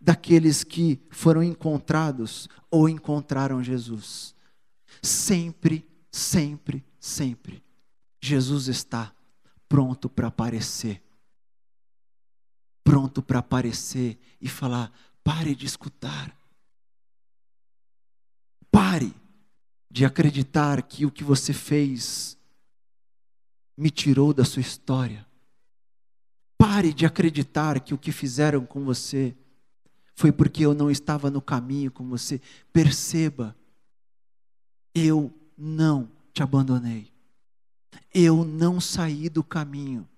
daqueles 0.00 0.64
que 0.64 1.00
foram 1.10 1.42
encontrados 1.42 2.48
ou 2.70 2.88
encontraram 2.88 3.62
Jesus. 3.62 4.34
Sempre, 5.02 5.86
sempre, 6.10 6.84
sempre, 6.98 7.62
Jesus 8.20 8.68
está 8.68 9.14
pronto 9.68 10.08
para 10.08 10.28
aparecer. 10.28 11.02
Pronto 12.82 13.22
para 13.22 13.40
aparecer 13.40 14.18
e 14.40 14.48
falar: 14.48 14.92
pare 15.22 15.54
de 15.54 15.66
escutar. 15.66 16.34
Pare 18.70 19.14
de 19.90 20.04
acreditar 20.04 20.82
que 20.82 21.04
o 21.04 21.10
que 21.10 21.24
você 21.24 21.52
fez 21.52 22.36
me 23.76 23.90
tirou 23.90 24.32
da 24.34 24.44
sua 24.44 24.60
história. 24.60 25.27
Pare 26.58 26.92
de 26.92 27.06
acreditar 27.06 27.78
que 27.80 27.94
o 27.94 27.98
que 27.98 28.10
fizeram 28.10 28.66
com 28.66 28.84
você 28.84 29.34
foi 30.16 30.32
porque 30.32 30.66
eu 30.66 30.74
não 30.74 30.90
estava 30.90 31.30
no 31.30 31.40
caminho 31.40 31.92
com 31.92 32.08
você. 32.08 32.40
Perceba, 32.72 33.56
eu 34.92 35.32
não 35.56 36.10
te 36.32 36.42
abandonei. 36.42 37.12
Eu 38.12 38.44
não 38.44 38.80
saí 38.80 39.28
do 39.28 39.44
caminho. 39.44 40.08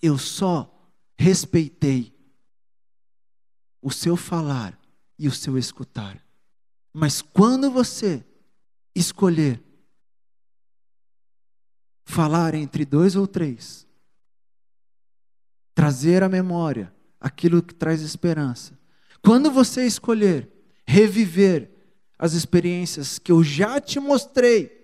Eu 0.00 0.16
só 0.16 0.72
respeitei 1.18 2.14
o 3.82 3.90
seu 3.90 4.16
falar 4.16 4.78
e 5.18 5.26
o 5.26 5.32
seu 5.32 5.58
escutar. 5.58 6.22
Mas 6.92 7.20
quando 7.20 7.68
você 7.68 8.24
escolher 8.94 9.60
falar 12.04 12.54
entre 12.54 12.84
dois 12.84 13.16
ou 13.16 13.26
três, 13.26 13.87
trazer 15.78 16.24
à 16.24 16.28
memória 16.28 16.92
aquilo 17.20 17.62
que 17.62 17.72
traz 17.72 18.02
esperança. 18.02 18.76
Quando 19.22 19.48
você 19.48 19.86
escolher 19.86 20.50
reviver 20.84 21.70
as 22.18 22.32
experiências 22.32 23.16
que 23.16 23.30
eu 23.30 23.44
já 23.44 23.80
te 23.80 24.00
mostrei, 24.00 24.76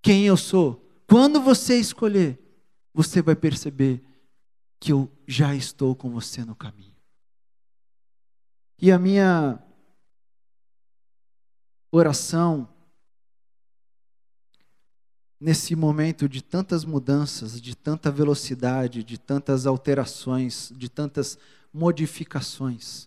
quem 0.00 0.24
eu 0.24 0.36
sou, 0.36 0.88
quando 1.08 1.40
você 1.40 1.76
escolher, 1.80 2.38
você 2.94 3.20
vai 3.20 3.34
perceber 3.34 4.04
que 4.78 4.92
eu 4.92 5.10
já 5.26 5.52
estou 5.52 5.96
com 5.96 6.10
você 6.10 6.44
no 6.44 6.54
caminho. 6.54 6.94
E 8.80 8.92
a 8.92 9.00
minha 9.00 9.58
oração 11.90 12.72
nesse 15.44 15.76
momento 15.76 16.26
de 16.26 16.40
tantas 16.42 16.86
mudanças, 16.86 17.60
de 17.60 17.76
tanta 17.76 18.10
velocidade, 18.10 19.04
de 19.04 19.18
tantas 19.18 19.66
alterações, 19.66 20.72
de 20.74 20.88
tantas 20.88 21.38
modificações 21.70 23.06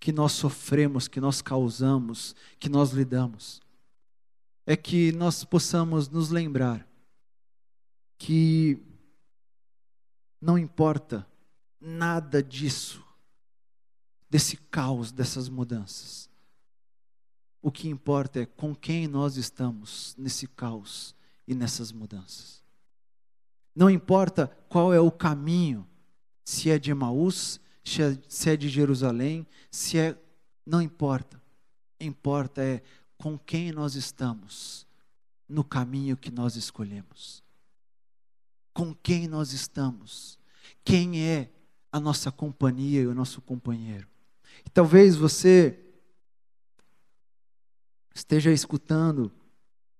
que 0.00 0.10
nós 0.10 0.32
sofremos, 0.32 1.06
que 1.06 1.20
nós 1.20 1.42
causamos, 1.42 2.34
que 2.58 2.70
nós 2.70 2.92
lidamos, 2.92 3.60
é 4.64 4.74
que 4.74 5.12
nós 5.12 5.44
possamos 5.44 6.08
nos 6.08 6.30
lembrar 6.30 6.88
que 8.16 8.82
não 10.40 10.56
importa 10.56 11.26
nada 11.78 12.42
disso, 12.42 13.04
desse 14.30 14.56
caos, 14.56 15.12
dessas 15.12 15.46
mudanças. 15.50 16.30
O 17.60 17.70
que 17.70 17.86
importa 17.86 18.40
é 18.40 18.46
com 18.46 18.74
quem 18.74 19.06
nós 19.06 19.36
estamos 19.36 20.14
nesse 20.16 20.46
caos 20.46 21.14
e 21.46 21.54
nessas 21.54 21.92
mudanças. 21.92 22.62
Não 23.74 23.90
importa 23.90 24.46
qual 24.68 24.92
é 24.92 25.00
o 25.00 25.10
caminho, 25.10 25.86
se 26.44 26.70
é 26.70 26.78
de 26.78 26.90
Emaús, 26.90 27.60
se 28.28 28.50
é 28.50 28.56
de 28.56 28.68
Jerusalém, 28.68 29.46
se 29.70 29.98
é. 29.98 30.18
Não 30.64 30.82
importa. 30.82 31.40
Importa 32.00 32.62
é 32.62 32.82
com 33.16 33.38
quem 33.38 33.70
nós 33.70 33.94
estamos 33.94 34.86
no 35.48 35.62
caminho 35.62 36.16
que 36.16 36.30
nós 36.30 36.56
escolhemos. 36.56 37.42
Com 38.72 38.94
quem 38.94 39.28
nós 39.28 39.52
estamos. 39.52 40.38
Quem 40.84 41.22
é 41.22 41.50
a 41.92 42.00
nossa 42.00 42.32
companhia 42.32 43.02
e 43.02 43.06
o 43.06 43.14
nosso 43.14 43.40
companheiro. 43.40 44.08
E 44.64 44.70
talvez 44.70 45.16
você 45.16 45.78
esteja 48.14 48.50
escutando, 48.50 49.30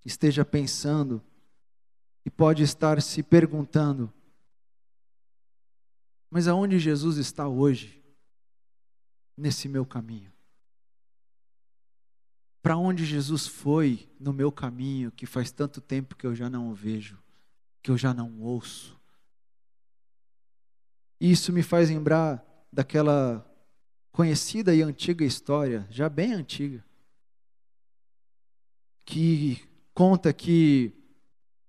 esteja 0.04 0.44
pensando, 0.44 1.22
e 2.26 2.30
pode 2.30 2.64
estar 2.64 3.00
se 3.00 3.22
perguntando: 3.22 4.12
mas 6.28 6.48
aonde 6.48 6.76
Jesus 6.76 7.18
está 7.18 7.46
hoje, 7.46 8.02
nesse 9.36 9.68
meu 9.68 9.86
caminho? 9.86 10.32
Para 12.60 12.76
onde 12.76 13.06
Jesus 13.06 13.46
foi 13.46 14.10
no 14.18 14.32
meu 14.32 14.50
caminho, 14.50 15.12
que 15.12 15.24
faz 15.24 15.52
tanto 15.52 15.80
tempo 15.80 16.16
que 16.16 16.26
eu 16.26 16.34
já 16.34 16.50
não 16.50 16.68
o 16.68 16.74
vejo, 16.74 17.16
que 17.80 17.92
eu 17.92 17.96
já 17.96 18.12
não 18.12 18.40
ouço? 18.40 19.00
Isso 21.20 21.52
me 21.52 21.62
faz 21.62 21.90
lembrar 21.90 22.44
daquela 22.72 23.48
conhecida 24.10 24.74
e 24.74 24.82
antiga 24.82 25.24
história, 25.24 25.86
já 25.90 26.08
bem 26.08 26.32
antiga, 26.32 26.84
que 29.04 29.64
conta 29.94 30.32
que 30.32 31.05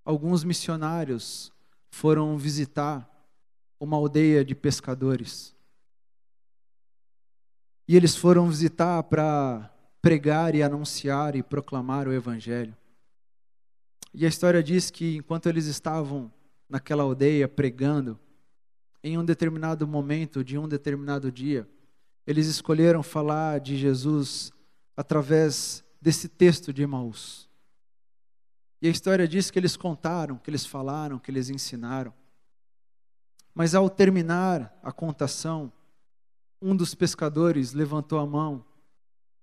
alguns 0.07 0.41
missionários 0.41 1.51
foram 1.89 2.37
visitar 2.37 3.05
uma 3.77 3.97
aldeia 3.97 4.43
de 4.45 4.55
pescadores. 4.55 5.53
E 7.85 7.93
eles 7.93 8.15
foram 8.15 8.47
visitar 8.47 9.03
para 9.03 9.69
pregar 10.01 10.55
e 10.55 10.63
anunciar 10.63 11.35
e 11.35 11.43
proclamar 11.43 12.07
o 12.07 12.13
Evangelho. 12.13 12.73
E 14.13 14.25
a 14.25 14.29
história 14.29 14.63
diz 14.63 14.89
que 14.89 15.17
enquanto 15.17 15.49
eles 15.49 15.65
estavam 15.65 16.31
naquela 16.69 17.03
aldeia 17.03 17.45
pregando, 17.45 18.17
em 19.03 19.17
um 19.17 19.25
determinado 19.25 19.85
momento 19.85 20.41
de 20.41 20.57
um 20.57 20.69
determinado 20.69 21.29
dia, 21.29 21.67
eles 22.25 22.47
escolheram 22.47 23.03
falar 23.03 23.59
de 23.59 23.75
Jesus 23.75 24.53
através 24.95 25.83
desse 26.01 26.29
texto 26.29 26.71
de 26.71 26.81
Emaús. 26.81 27.46
E 28.81 28.87
a 28.87 28.91
história 28.91 29.27
diz 29.27 29.49
que 29.49 29.57
eles 29.57 29.75
contaram, 29.75 30.37
que 30.37 30.49
eles 30.49 30.65
falaram, 30.65 31.17
que 31.17 31.31
eles 31.31 31.49
ensinaram. 31.49 32.13
Mas 33.53 33.73
ao 33.73 33.89
terminar 33.89 34.77
a 34.83 34.91
contação, 34.91 35.71
um 36.61 36.75
dos 36.75 36.93
pescadores 36.93 37.73
levantou 37.73 38.19
a 38.19 38.25
mão 38.25 38.63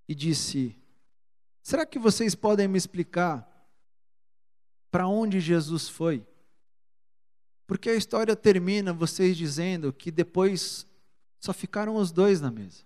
e 0.07 0.15
disse: 0.15 0.77
Será 1.61 1.85
que 1.85 1.99
vocês 1.99 2.33
podem 2.35 2.67
me 2.67 2.77
explicar 2.77 3.45
para 4.89 5.07
onde 5.07 5.39
Jesus 5.39 5.89
foi? 5.89 6.25
Porque 7.67 7.89
a 7.89 7.95
história 7.95 8.35
termina 8.35 8.93
vocês 8.93 9.35
dizendo 9.35 9.91
que 9.91 10.11
depois 10.11 10.85
só 11.39 11.51
ficaram 11.51 11.95
os 11.95 12.11
dois 12.11 12.39
na 12.39 12.51
mesa. 12.51 12.83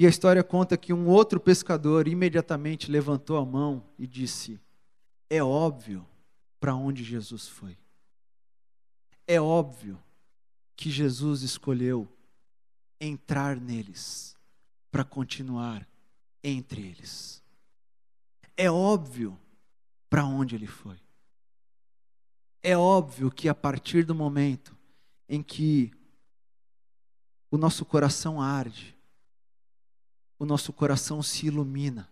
E 0.00 0.06
a 0.06 0.08
história 0.08 0.42
conta 0.42 0.78
que 0.78 0.94
um 0.94 1.06
outro 1.08 1.38
pescador 1.38 2.08
imediatamente 2.08 2.90
levantou 2.90 3.36
a 3.36 3.44
mão 3.44 3.86
e 3.98 4.06
disse: 4.06 4.58
É 5.28 5.44
óbvio 5.44 6.08
para 6.58 6.74
onde 6.74 7.04
Jesus 7.04 7.46
foi. 7.46 7.76
É 9.26 9.38
óbvio 9.38 10.02
que 10.74 10.90
Jesus 10.90 11.42
escolheu 11.42 12.08
entrar 12.98 13.60
neles 13.60 14.34
para 14.90 15.04
continuar 15.04 15.86
entre 16.42 16.80
eles. 16.80 17.42
É 18.56 18.70
óbvio 18.70 19.38
para 20.08 20.24
onde 20.24 20.54
ele 20.54 20.66
foi. 20.66 20.98
É 22.62 22.74
óbvio 22.74 23.30
que 23.30 23.50
a 23.50 23.54
partir 23.54 24.06
do 24.06 24.14
momento 24.14 24.74
em 25.28 25.42
que 25.42 25.92
o 27.50 27.58
nosso 27.58 27.84
coração 27.84 28.40
arde, 28.40 28.98
o 30.40 30.46
nosso 30.46 30.72
coração 30.72 31.22
se 31.22 31.48
ilumina 31.48 32.10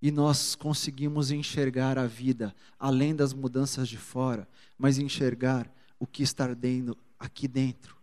e 0.00 0.10
nós 0.10 0.54
conseguimos 0.54 1.30
enxergar 1.30 1.98
a 1.98 2.06
vida 2.06 2.56
além 2.78 3.14
das 3.14 3.34
mudanças 3.34 3.86
de 3.86 3.98
fora, 3.98 4.48
mas 4.78 4.96
enxergar 4.96 5.70
o 5.98 6.06
que 6.06 6.22
está 6.22 6.44
ardendo 6.44 6.96
aqui 7.18 7.46
dentro. 7.46 7.98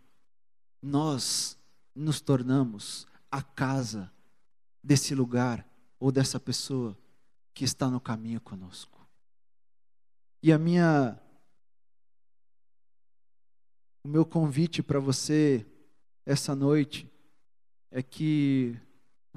Nós 0.79 1.57
nos 1.95 2.21
tornamos 2.21 3.07
a 3.31 3.41
casa 3.41 4.11
desse 4.83 5.15
lugar 5.15 5.67
ou 5.99 6.11
dessa 6.11 6.39
pessoa 6.39 6.95
que 7.51 7.63
está 7.65 7.89
no 7.89 7.99
caminho 7.99 8.39
conosco. 8.39 9.09
E 10.43 10.53
a 10.53 10.59
minha 10.59 11.19
o 14.03 14.07
meu 14.07 14.23
convite 14.23 14.83
para 14.83 14.99
você 14.99 15.65
essa 16.27 16.55
noite 16.55 17.11
é 17.89 18.03
que 18.03 18.79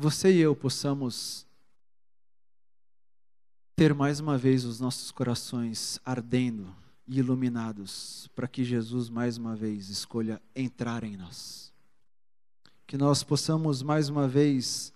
você 0.01 0.33
e 0.33 0.39
eu 0.39 0.55
possamos 0.55 1.45
ter 3.75 3.93
mais 3.93 4.21
uma 4.21 4.39
vez 4.39 4.65
os 4.65 4.79
nossos 4.79 5.11
corações 5.11 5.99
ardendo 6.05 6.73
e 7.05 7.19
iluminados 7.19 8.29
para 8.33 8.47
que 8.47 8.63
Jesus 8.63 9.09
mais 9.09 9.37
uma 9.37 9.57
vez 9.57 9.89
escolha 9.89 10.41
entrar 10.55 11.03
em 11.03 11.17
nós. 11.17 11.73
Que 12.87 12.97
nós 12.97 13.25
possamos 13.25 13.83
mais 13.83 14.09
uma 14.09 14.29
vez 14.29 14.93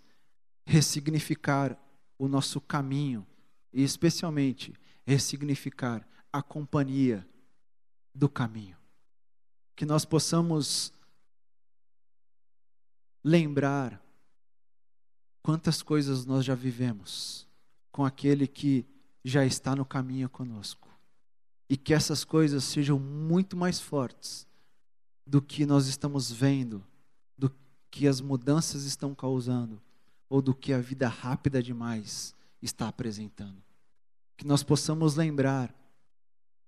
ressignificar 0.64 1.76
o 2.16 2.28
nosso 2.28 2.60
caminho 2.60 3.26
e 3.72 3.82
especialmente 3.82 4.72
ressignificar 5.04 6.06
a 6.32 6.40
companhia 6.40 7.26
do 8.14 8.28
caminho. 8.28 8.76
Que 9.74 9.84
nós 9.84 10.04
possamos 10.04 10.92
lembrar 13.24 14.00
Quantas 15.42 15.83
coisas 15.83 16.24
nós 16.24 16.44
já 16.44 16.55
vivemos 16.55 17.46
com 17.90 18.05
aquele 18.05 18.46
que 18.46 18.87
já 19.24 19.44
está 19.44 19.76
no 19.76 19.85
caminho 19.85 20.28
conosco. 20.28 20.88
E 21.68 21.76
que 21.76 21.94
essas 21.94 22.24
coisas 22.24 22.64
sejam 22.64 22.98
muito 22.98 23.57
mais 23.57 23.81
fortes 23.81 24.46
do 25.26 25.40
que 25.40 25.64
nós 25.64 25.87
estamos 25.87 26.31
vendo, 26.31 26.85
do 27.37 27.55
que 27.90 28.09
as 28.09 28.20
mudanças 28.20 28.85
estão 28.85 29.14
causando, 29.14 29.81
ou 30.29 30.42
do 30.42 30.54
que 30.54 30.73
a 30.73 30.81
vida 30.81 31.08
rápida 31.08 31.62
demais 31.62 32.35
está 32.60 32.88
apresentando. 32.88 33.62
Que 34.37 34.46
nós 34.46 34.62
possamos 34.62 35.14
lembrar, 35.14 35.75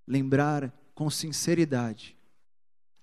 lembrar 0.06 0.72
com 0.94 1.10
sinceridade, 1.10 2.16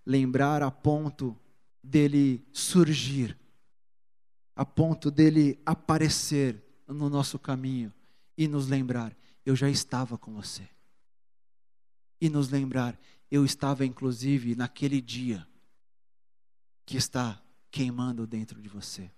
lembrar 0.05 0.63
a 0.63 0.71
ponto 0.71 1.37
dele 1.83 2.43
surgir 2.53 3.37
a 4.55 4.65
ponto 4.65 5.09
dele 5.09 5.59
aparecer 5.65 6.61
no 6.87 7.09
nosso 7.09 7.39
caminho 7.39 7.93
e 8.37 8.47
nos 8.47 8.67
lembrar: 8.67 9.15
eu 9.45 9.55
já 9.55 9.69
estava 9.69 10.17
com 10.17 10.33
você. 10.33 10.67
E 12.19 12.29
nos 12.29 12.49
lembrar: 12.49 12.99
eu 13.29 13.45
estava 13.45 13.85
inclusive 13.85 14.55
naquele 14.55 15.01
dia 15.01 15.47
que 16.85 16.97
está 16.97 17.41
queimando 17.69 18.27
dentro 18.27 18.61
de 18.61 18.67
você. 18.67 19.09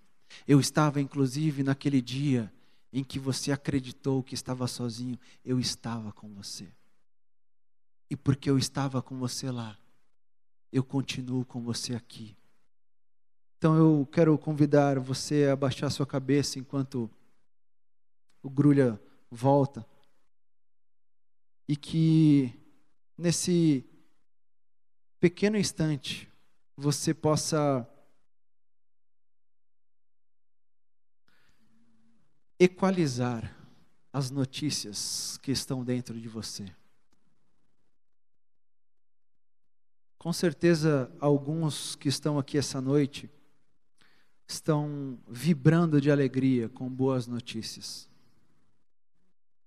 Eu 0.46 0.60
estava 0.60 1.00
inclusive 1.00 1.62
naquele 1.62 2.00
dia 2.00 2.52
em 2.92 3.02
que 3.02 3.18
você 3.18 3.50
acreditou 3.50 4.22
que 4.22 4.34
estava 4.34 4.66
sozinho, 4.66 5.18
eu 5.44 5.58
estava 5.58 6.12
com 6.12 6.32
você. 6.32 6.68
E 8.08 8.16
porque 8.16 8.48
eu 8.48 8.56
estava 8.56 9.02
com 9.02 9.18
você 9.18 9.50
lá, 9.50 9.76
eu 10.70 10.84
continuo 10.84 11.44
com 11.44 11.60
você 11.60 11.94
aqui 11.94 12.36
Então 13.64 13.78
eu 13.78 14.06
quero 14.12 14.36
convidar 14.36 14.98
você 14.98 15.46
a 15.46 15.56
baixar 15.56 15.88
sua 15.88 16.06
cabeça 16.06 16.58
enquanto 16.58 17.10
o 18.42 18.50
grulha 18.50 19.00
volta. 19.30 19.88
E 21.66 21.74
que 21.74 22.52
nesse 23.16 23.82
pequeno 25.18 25.56
instante 25.56 26.30
você 26.76 27.14
possa 27.14 27.88
equalizar 32.60 33.50
as 34.12 34.30
notícias 34.30 35.38
que 35.38 35.50
estão 35.50 35.82
dentro 35.82 36.20
de 36.20 36.28
você. 36.28 36.66
Com 40.18 40.34
certeza, 40.34 41.10
alguns 41.18 41.96
que 41.96 42.10
estão 42.10 42.38
aqui 42.38 42.58
essa 42.58 42.78
noite 42.78 43.30
estão 44.46 45.18
vibrando 45.28 46.00
de 46.00 46.10
alegria 46.10 46.68
com 46.68 46.88
boas 46.88 47.26
notícias, 47.26 48.08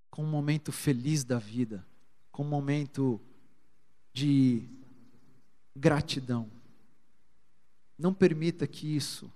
com 0.09 0.23
um 0.23 0.29
momento 0.29 0.71
feliz 0.71 1.23
da 1.23 1.39
vida, 1.39 1.85
com 2.31 2.43
um 2.43 2.47
momento 2.47 3.19
de 4.13 4.67
gratidão. 5.75 6.49
Não 7.97 8.13
permita 8.13 8.67
que 8.67 8.95
isso 8.95 9.31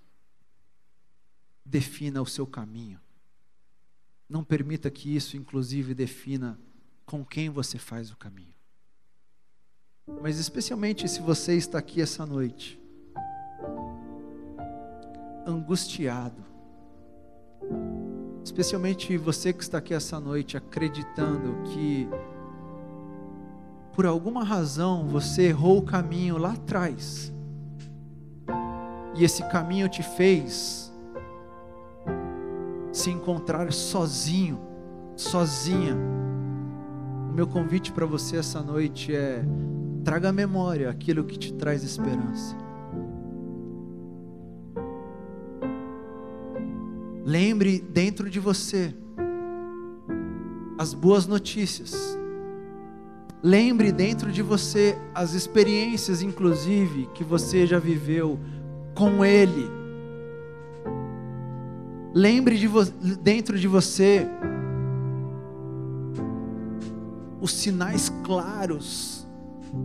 defina 1.65 2.21
o 2.21 2.25
seu 2.25 2.45
caminho. 2.45 2.99
Não 4.27 4.43
permita 4.43 4.89
que 4.89 5.15
isso, 5.15 5.35
inclusive, 5.35 5.93
defina 5.93 6.59
com 7.05 7.25
quem 7.25 7.49
você 7.49 7.77
faz 7.77 8.11
o 8.11 8.17
caminho. 8.17 8.53
Mas 10.21 10.39
especialmente 10.39 11.07
se 11.07 11.21
você 11.21 11.55
está 11.55 11.77
aqui 11.77 12.01
essa 12.01 12.25
noite, 12.25 12.80
angustiado, 15.45 16.43
especialmente 18.43 19.17
você 19.17 19.53
que 19.53 19.63
está 19.63 19.77
aqui 19.77 19.93
essa 19.93 20.19
noite 20.19 20.57
acreditando 20.57 21.63
que 21.65 22.07
por 23.93 24.05
alguma 24.05 24.43
razão 24.43 25.07
você 25.07 25.49
errou 25.49 25.79
o 25.79 25.83
caminho 25.83 26.37
lá 26.37 26.53
atrás, 26.53 27.33
e 29.15 29.23
esse 29.23 29.43
caminho 29.49 29.89
te 29.89 30.01
fez 30.01 30.91
se 32.91 33.09
encontrar 33.09 33.71
sozinho, 33.71 34.59
sozinha. 35.15 35.95
O 37.29 37.33
meu 37.33 37.47
convite 37.47 37.91
para 37.91 38.05
você 38.05 38.37
essa 38.37 38.61
noite 38.61 39.15
é 39.15 39.43
Traga 40.03 40.29
à 40.29 40.33
memória 40.33 40.89
aquilo 40.89 41.23
que 41.23 41.37
te 41.37 41.53
traz 41.53 41.83
esperança. 41.83 42.57
Lembre 47.23 47.79
dentro 47.79 48.29
de 48.29 48.39
você 48.39 48.95
as 50.77 50.93
boas 50.95 51.27
notícias. 51.27 52.17
Lembre 53.43 53.91
dentro 53.91 54.31
de 54.31 54.41
você 54.41 54.97
as 55.13 55.33
experiências, 55.33 56.23
inclusive, 56.23 57.07
que 57.13 57.23
você 57.23 57.67
já 57.67 57.77
viveu 57.77 58.39
com 58.95 59.23
Ele. 59.23 59.69
Lembre 62.13 62.57
de 62.57 62.67
dentro 63.21 63.57
de 63.57 63.67
você 63.67 64.27
os 67.39 67.53
sinais 67.53 68.11
claros 68.23 69.27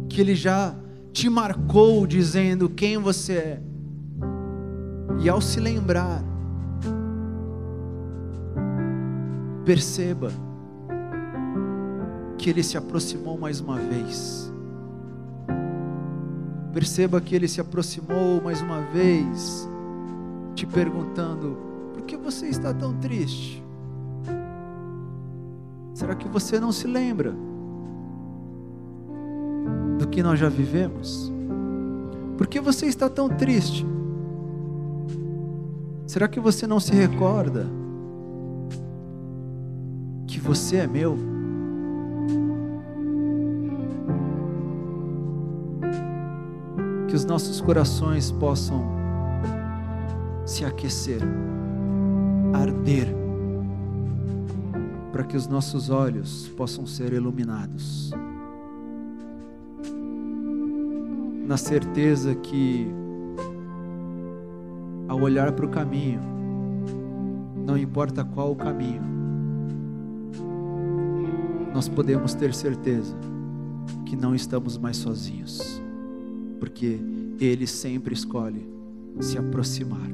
que 0.09 0.21
Ele 0.21 0.35
já 0.35 0.75
te 1.13 1.29
marcou 1.29 2.07
dizendo 2.07 2.69
quem 2.69 2.99
você 2.99 3.33
é. 3.33 3.63
E 5.19 5.29
ao 5.29 5.41
se 5.41 5.61
lembrar, 5.61 6.23
perceba 9.67 10.31
que 12.39 12.49
Ele 12.49 12.63
se 12.63 12.79
aproximou 12.79 13.37
mais 13.37 13.61
uma 13.61 13.77
vez. 13.77 14.51
Perceba 16.73 17.21
que 17.21 17.35
Ele 17.35 17.49
se 17.49 17.61
aproximou 17.61 18.41
mais 18.43 18.63
uma 18.63 18.81
vez, 18.81 19.69
te 20.55 20.65
perguntando: 20.65 21.59
por 21.93 22.03
que 22.03 22.17
você 22.17 22.47
está 22.47 22.73
tão 22.73 22.95
triste? 22.95 23.63
Será 25.93 26.15
que 26.15 26.29
você 26.29 26.59
não 26.61 26.73
se 26.73 26.87
lembra? 26.87 27.35
do 29.99 30.07
que 30.07 30.23
nós 30.23 30.39
já 30.39 30.49
vivemos? 30.49 31.33
Por 32.37 32.47
que 32.47 32.61
você 32.61 32.87
está 32.87 33.09
tão 33.09 33.29
triste? 33.29 33.87
Será 36.07 36.29
que 36.29 36.39
você 36.39 36.67
não 36.67 36.79
se 36.79 36.93
recorda 36.93 37.67
você 40.47 40.77
é 40.77 40.87
meu? 40.87 41.19
Que 47.09 47.17
os 47.17 47.25
nossos 47.25 47.61
corações 47.61 48.31
possam 48.31 48.85
se 50.45 50.65
aquecer, 50.65 51.21
arder, 52.55 53.09
para 55.13 55.25
que 55.25 55.37
os 55.37 55.47
nossos 55.49 55.91
olhos 55.91 56.49
possam 56.57 56.87
ser 56.87 57.13
iluminados. 57.13 58.13
na 61.47 61.57
certeza 61.57 62.35
que, 62.35 62.89
ao 65.07 65.21
olhar 65.21 65.53
para 65.53 65.65
o 65.65 65.69
caminho, 65.69 66.21
não 67.55 67.79
importa 67.79 68.25
qual 68.25 68.51
o 68.51 68.57
caminho, 68.57 69.16
nós 71.77 71.91
podemos 71.91 72.33
ter 72.33 72.55
certeza 72.55 73.15
que 74.07 74.17
não 74.17 74.35
estamos 74.35 74.79
mais 74.79 74.97
sozinhos, 74.97 75.61
porque 76.59 76.99
Ele 77.39 77.67
sempre 77.67 78.15
escolhe 78.15 78.67
se 79.21 79.37
aproximar 79.37 80.11